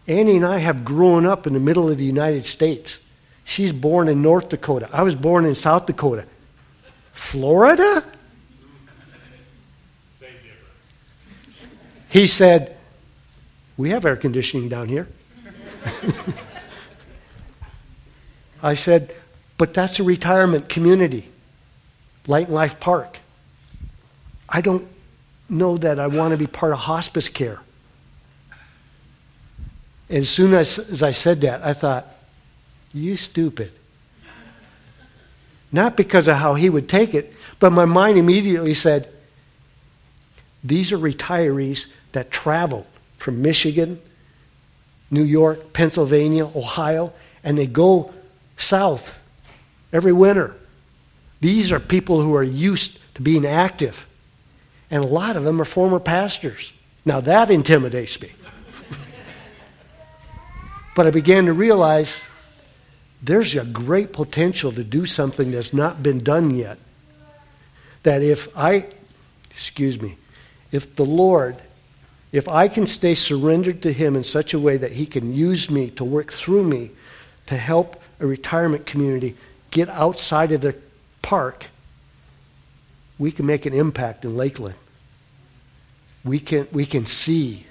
Annie 0.07 0.37
and 0.37 0.47
I 0.47 0.61
have 0.61 0.83
grown 0.83 1.27
up 1.27 1.47
in 1.47 1.53
the 1.53 1.61
middle 1.61 1.91
of 1.91 1.99
the 1.99 2.07
United 2.07 2.47
States. 2.47 3.01
She's 3.45 3.73
born 3.73 4.09
in 4.09 4.23
North 4.23 4.49
Dakota. 4.49 4.89
I 4.95 5.03
was 5.03 5.15
born 5.15 5.45
in 5.45 5.55
South 5.55 5.85
Dakota. 5.85 6.25
Florida? 7.13 8.03
He 12.11 12.27
said, 12.27 12.77
We 13.77 13.91
have 13.91 14.05
air 14.05 14.17
conditioning 14.17 14.69
down 14.69 14.89
here. 14.89 15.09
I 18.63 18.75
said, 18.75 19.15
but 19.57 19.73
that's 19.73 19.99
a 20.01 20.03
retirement 20.03 20.69
community, 20.69 21.29
Light 22.27 22.47
and 22.47 22.55
Life 22.55 22.79
Park. 22.81 23.19
I 24.49 24.61
don't 24.61 24.87
know 25.49 25.77
that 25.79 25.99
I 25.99 26.09
want 26.09 26.33
to 26.33 26.37
be 26.37 26.47
part 26.47 26.73
of 26.73 26.79
hospice 26.81 27.29
care. 27.29 27.61
As 30.09 30.29
soon 30.29 30.55
as, 30.55 30.79
as 30.79 31.03
I 31.03 31.13
said 31.13 31.41
that, 31.43 31.65
I 31.65 31.73
thought, 31.73 32.07
you 32.93 33.17
stupid. 33.17 33.73
Not 35.73 35.97
because 35.97 36.27
of 36.27 36.37
how 36.37 36.55
he 36.55 36.69
would 36.69 36.89
take 36.89 37.15
it, 37.15 37.33
but 37.61 37.71
my 37.71 37.85
mind 37.85 38.19
immediately 38.19 38.75
said, 38.75 39.09
these 40.65 40.93
are 40.93 40.99
retirees 40.99 41.87
that 42.13 42.31
travel 42.31 42.87
from 43.19 43.43
Michigan, 43.43 44.01
New 45.11 45.25
York, 45.25 45.73
Pennsylvania, 45.73 46.47
Ohio, 46.47 47.13
and 47.43 47.59
they 47.59 47.67
go 47.67 48.13
south 48.57 49.19
every 49.93 50.13
winter. 50.13 50.55
These 51.41 51.73
are 51.73 51.81
people 51.81 52.21
who 52.23 52.35
are 52.35 52.43
used 52.43 52.99
to 53.15 53.23
being 53.23 53.47
active. 53.47 54.07
And 54.91 55.03
a 55.03 55.07
lot 55.07 55.37
of 55.37 55.45
them 55.45 55.61
are 55.61 55.65
former 55.65 56.01
pastors. 56.01 56.73
Now 57.05 57.21
that 57.21 57.51
intimidates 57.51 58.21
me. 58.21 58.31
but 60.97 61.07
I 61.07 61.11
began 61.11 61.47
to 61.47 61.53
realize 61.53 62.21
there's 63.23 63.55
a 63.55 63.65
great 63.65 64.13
potential 64.13 64.73
to 64.73 64.85
do 64.85 65.07
something 65.07 65.51
that's 65.51 65.73
not 65.73 66.03
been 66.03 66.23
done 66.23 66.57
yet. 66.57 66.79
That 68.03 68.23
if 68.23 68.49
I, 68.57 68.87
excuse 69.51 70.01
me, 70.01 70.17
if 70.73 70.97
the 70.97 71.05
Lord, 71.05 71.57
if 72.33 72.49
I 72.49 72.69
can 72.69 72.87
stay 72.87 73.15
surrendered 73.15 73.83
to 73.83 73.93
Him 73.93 74.17
in 74.17 74.25
such 74.25 74.55
a 74.55 74.59
way 74.59 74.77
that 74.77 74.93
He 74.93 75.07
can 75.07 75.35
use 75.35 75.71
me 75.71 75.91
to 75.91 76.05
work 76.05 76.33
through 76.33 76.65
me 76.65 76.91
to 77.47 77.57
help 77.57 78.03
a 78.21 78.27
retirement 78.27 78.87
community 78.87 79.37
get 79.71 79.89
outside 79.89 80.53
of 80.53 80.61
the 80.61 80.77
park, 81.23 81.67
we 83.19 83.31
can 83.31 83.47
make 83.47 83.67
an 83.67 83.75
impact 83.75 84.25
in 84.25 84.37
Lakeland. 84.37 84.77
We 86.25 86.39
can, 86.39 86.69
we 86.73 86.87
can 86.87 87.07
see 87.07 87.67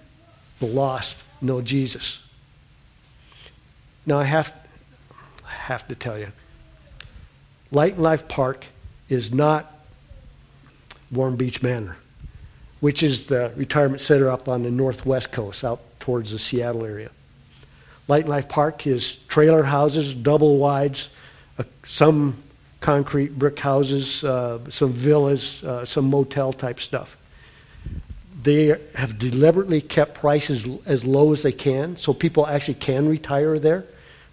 the 0.60 0.66
lost 0.66 1.18
know 1.42 1.62
Jesus. 1.62 2.20
Now, 4.06 4.20
I 4.20 4.24
have, 4.24 4.56
I 5.46 5.52
have 5.52 5.88
to 5.88 5.96
tell 5.96 6.18
you, 6.18 6.32
Light 7.72 7.94
and 7.94 8.04
Life 8.04 8.28
Park 8.28 8.66
is 9.08 9.32
not 9.32 9.72
Warm 11.12 11.36
Beach 11.36 11.62
Manor, 11.62 11.98
which 12.80 13.04
is 13.04 13.26
the 13.26 13.52
retirement 13.56 14.02
center 14.02 14.30
up 14.30 14.48
on 14.48 14.64
the 14.64 14.72
northwest 14.72 15.32
coast, 15.32 15.64
out 15.64 15.82
towards 16.00 16.32
the 16.32 16.40
Seattle 16.40 16.86
area. 16.86 17.10
Light 18.08 18.28
Life 18.28 18.50
Park 18.50 18.88
is 18.88 19.18
trailer 19.28 19.64
houses, 19.64 20.16
double 20.16 20.58
wides, 20.58 21.10
uh, 21.58 21.64
some 21.84 22.36
concrete 22.82 23.38
brick 23.38 23.60
houses, 23.60 24.24
uh, 24.24 24.60
some 24.70 24.92
villas, 24.92 25.64
uh, 25.64 25.86
some 25.86 26.10
motel 26.10 26.54
type 26.54 26.80
stuff. 26.80 27.18
They 28.42 28.76
have 28.96 29.20
deliberately 29.20 29.82
kept 29.82 30.16
prices 30.16 30.66
as 30.86 31.04
low 31.04 31.34
as 31.34 31.44
they 31.44 31.52
can 31.52 31.98
so 31.98 32.14
people 32.14 32.48
actually 32.48 32.76
can 32.76 33.08
retire 33.08 33.60
there. 33.60 33.86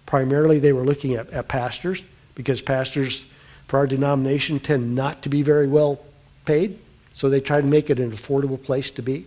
Primarily, 0.05 0.59
they 0.59 0.71
were 0.71 0.85
looking 0.85 1.15
at, 1.15 1.29
at 1.31 1.49
pastors 1.49 2.01
because 2.33 2.61
pastors 2.61 3.25
for 3.67 3.77
our 3.77 3.87
denomination 3.87 4.59
tend 4.59 4.95
not 4.95 5.21
to 5.23 5.29
be 5.29 5.41
very 5.41 5.67
well 5.67 5.99
paid. 6.45 6.79
So 7.17 7.31
they 7.31 7.41
try 7.41 7.59
to 7.59 7.65
make 7.65 7.89
it 7.89 7.97
an 7.97 8.11
affordable 8.11 8.61
place 8.61 8.91
to 8.91 9.01
be. 9.01 9.25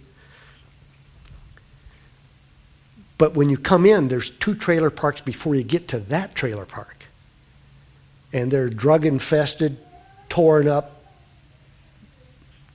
But 3.18 3.35
when 3.35 3.50
you 3.50 3.59
come 3.59 3.85
in, 3.85 4.07
there's 4.07 4.31
two 4.31 4.55
trailer 4.55 4.90
parks 4.90 5.20
before 5.20 5.57
you 5.57 5.64
get 5.64 5.88
to 5.88 5.98
that 5.98 6.37
trailer 6.37 6.64
park 6.64 7.07
and 8.33 8.48
they're 8.48 8.70
drug 8.70 9.05
infested, 9.05 9.76
torn 10.29 10.68
up, 10.68 11.03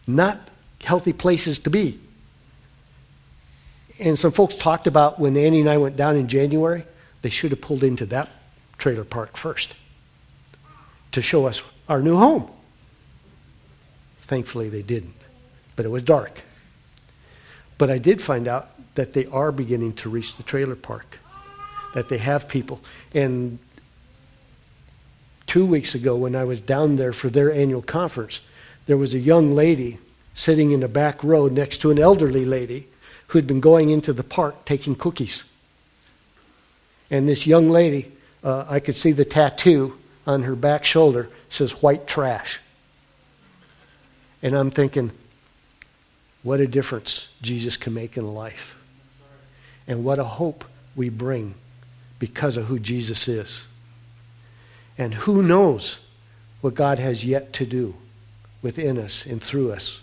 not 0.05 0.49
healthy 0.83 1.13
places 1.13 1.59
to 1.59 1.69
be. 1.69 1.97
And 3.97 4.19
some 4.19 4.33
folks 4.33 4.57
talked 4.57 4.85
about 4.85 5.17
when 5.17 5.37
Annie 5.37 5.61
and 5.61 5.69
I 5.69 5.77
went 5.77 5.95
down 5.95 6.17
in 6.17 6.27
January, 6.27 6.83
they 7.21 7.29
should 7.29 7.51
have 7.51 7.61
pulled 7.61 7.85
into 7.85 8.05
that 8.07 8.29
trailer 8.77 9.05
park 9.05 9.37
first 9.37 9.75
to 11.13 11.21
show 11.21 11.45
us 11.45 11.61
our 11.87 12.01
new 12.01 12.17
home. 12.17 12.51
Thankfully, 14.25 14.69
they 14.69 14.81
didn't, 14.81 15.21
but 15.75 15.85
it 15.85 15.89
was 15.89 16.01
dark. 16.01 16.41
But 17.77 17.91
I 17.91 17.99
did 17.99 18.21
find 18.21 18.47
out 18.47 18.71
that 18.95 19.13
they 19.13 19.27
are 19.27 19.51
beginning 19.51 19.93
to 19.97 20.09
reach 20.09 20.35
the 20.35 20.43
trailer 20.43 20.75
park, 20.75 21.19
that 21.93 22.09
they 22.09 22.17
have 22.17 22.49
people. 22.49 22.81
And 23.13 23.59
two 25.45 25.63
weeks 25.63 25.93
ago 25.93 26.15
when 26.15 26.35
I 26.35 26.43
was 26.43 26.59
down 26.59 26.95
there 26.95 27.13
for 27.13 27.29
their 27.29 27.53
annual 27.53 27.83
conference, 27.83 28.41
there 28.87 28.97
was 28.97 29.13
a 29.13 29.19
young 29.19 29.53
lady 29.53 29.99
sitting 30.33 30.71
in 30.71 30.79
the 30.79 30.87
back 30.87 31.23
row 31.23 31.47
next 31.47 31.77
to 31.81 31.91
an 31.91 31.99
elderly 31.99 32.45
lady 32.45 32.87
who 33.27 33.37
had 33.37 33.45
been 33.45 33.59
going 33.59 33.91
into 33.91 34.11
the 34.11 34.23
park 34.23 34.65
taking 34.65 34.95
cookies. 34.95 35.43
And 37.11 37.29
this 37.29 37.45
young 37.45 37.69
lady, 37.69 38.11
uh, 38.43 38.65
I 38.67 38.79
could 38.79 38.95
see 38.95 39.11
the 39.11 39.23
tattoo 39.23 39.99
on 40.25 40.41
her 40.43 40.55
back 40.55 40.83
shoulder, 40.83 41.29
says 41.49 41.83
white 41.83 42.07
trash. 42.07 42.59
And 44.41 44.55
I'm 44.55 44.71
thinking, 44.71 45.11
what 46.43 46.59
a 46.59 46.67
difference 46.67 47.27
Jesus 47.41 47.77
can 47.77 47.93
make 47.93 48.17
in 48.17 48.33
life. 48.33 48.81
And 49.87 50.03
what 50.03 50.19
a 50.19 50.23
hope 50.23 50.65
we 50.95 51.09
bring 51.09 51.55
because 52.19 52.57
of 52.57 52.65
who 52.65 52.79
Jesus 52.79 53.27
is. 53.27 53.65
And 54.97 55.13
who 55.13 55.41
knows 55.41 55.99
what 56.61 56.75
God 56.75 56.99
has 56.99 57.25
yet 57.25 57.53
to 57.53 57.65
do 57.65 57.95
within 58.61 58.97
us 58.97 59.25
and 59.25 59.41
through 59.41 59.71
us 59.71 59.99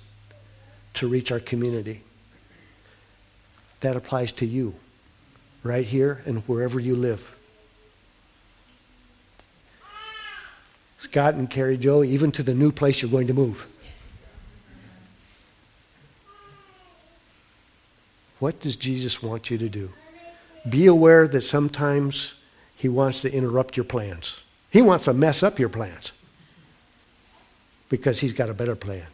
to 0.95 1.09
reach 1.09 1.33
our 1.33 1.41
community. 1.41 2.03
That 3.81 3.97
applies 3.97 4.33
to 4.33 4.47
you, 4.47 4.75
right 5.63 5.85
here 5.85 6.23
and 6.27 6.47
wherever 6.49 6.79
you 6.79 6.95
live. 6.95 7.37
Scott 11.01 11.35
and 11.35 11.51
Carrie 11.51 11.77
Joe, 11.77 12.05
even 12.05 12.31
to 12.33 12.43
the 12.43 12.55
new 12.55 12.71
place 12.71 13.03
you're 13.03 13.11
going 13.11 13.27
to 13.27 13.35
move. 13.35 13.67
What 18.43 18.59
does 18.59 18.75
Jesus 18.75 19.23
want 19.23 19.51
you 19.51 19.59
to 19.59 19.69
do? 19.69 19.89
Be 20.69 20.87
aware 20.87 21.29
that 21.29 21.43
sometimes 21.43 22.35
he 22.75 22.89
wants 22.89 23.21
to 23.21 23.33
interrupt 23.33 23.77
your 23.77 23.85
plans. 23.85 24.41
He 24.69 24.83
wants 24.83 25.05
to 25.05 25.15
mess 25.15 25.45
up 25.45 25.61
your 25.61 25.69
plans 25.69 26.11
because 27.89 28.19
he's 28.19 28.33
got 28.33 28.51
a 28.51 28.53
better 28.53 28.75
plan. 28.75 29.07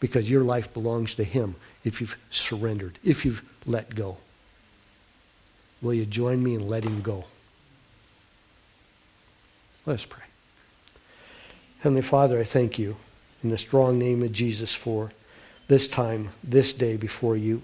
Because 0.00 0.28
your 0.28 0.42
life 0.42 0.74
belongs 0.74 1.14
to 1.14 1.22
him 1.22 1.54
if 1.84 2.00
you've 2.00 2.18
surrendered, 2.30 2.98
if 3.04 3.24
you've 3.24 3.44
let 3.64 3.94
go. 3.94 4.16
Will 5.80 5.94
you 5.94 6.04
join 6.04 6.42
me 6.42 6.56
in 6.56 6.68
letting 6.68 7.00
go? 7.00 7.24
Let 9.86 10.00
us 10.00 10.04
pray. 10.04 10.24
Heavenly 11.78 12.02
Father, 12.02 12.40
I 12.40 12.44
thank 12.44 12.76
you 12.76 12.96
in 13.44 13.50
the 13.50 13.58
strong 13.58 14.00
name 14.00 14.20
of 14.24 14.32
Jesus 14.32 14.74
for 14.74 15.12
this 15.68 15.86
time, 15.86 16.30
this 16.42 16.72
day 16.72 16.96
before 16.96 17.36
you. 17.36 17.62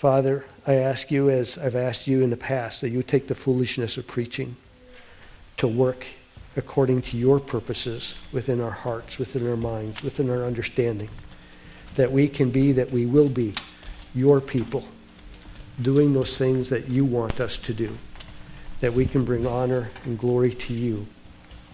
Father, 0.00 0.46
I 0.66 0.76
ask 0.76 1.10
you, 1.10 1.28
as 1.28 1.58
I've 1.58 1.76
asked 1.76 2.06
you 2.06 2.22
in 2.22 2.30
the 2.30 2.36
past, 2.38 2.80
that 2.80 2.88
you 2.88 3.02
take 3.02 3.28
the 3.28 3.34
foolishness 3.34 3.98
of 3.98 4.06
preaching 4.06 4.56
to 5.58 5.68
work 5.68 6.06
according 6.56 7.02
to 7.02 7.18
your 7.18 7.38
purposes 7.38 8.14
within 8.32 8.62
our 8.62 8.70
hearts, 8.70 9.18
within 9.18 9.46
our 9.46 9.58
minds, 9.58 10.02
within 10.02 10.30
our 10.30 10.46
understanding. 10.46 11.10
That 11.96 12.10
we 12.10 12.28
can 12.28 12.48
be, 12.48 12.72
that 12.72 12.90
we 12.90 13.04
will 13.04 13.28
be 13.28 13.52
your 14.14 14.40
people, 14.40 14.84
doing 15.82 16.14
those 16.14 16.38
things 16.38 16.70
that 16.70 16.88
you 16.88 17.04
want 17.04 17.38
us 17.38 17.58
to 17.58 17.74
do. 17.74 17.94
That 18.80 18.94
we 18.94 19.04
can 19.04 19.26
bring 19.26 19.46
honor 19.46 19.90
and 20.06 20.18
glory 20.18 20.54
to 20.54 20.72
you 20.72 21.06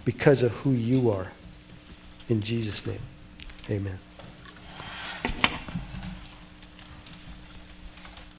because 0.03 0.43
of 0.43 0.51
who 0.51 0.71
you 0.71 1.11
are. 1.11 1.31
In 2.27 2.41
Jesus' 2.41 2.85
name, 2.85 2.99
amen. 3.69 3.99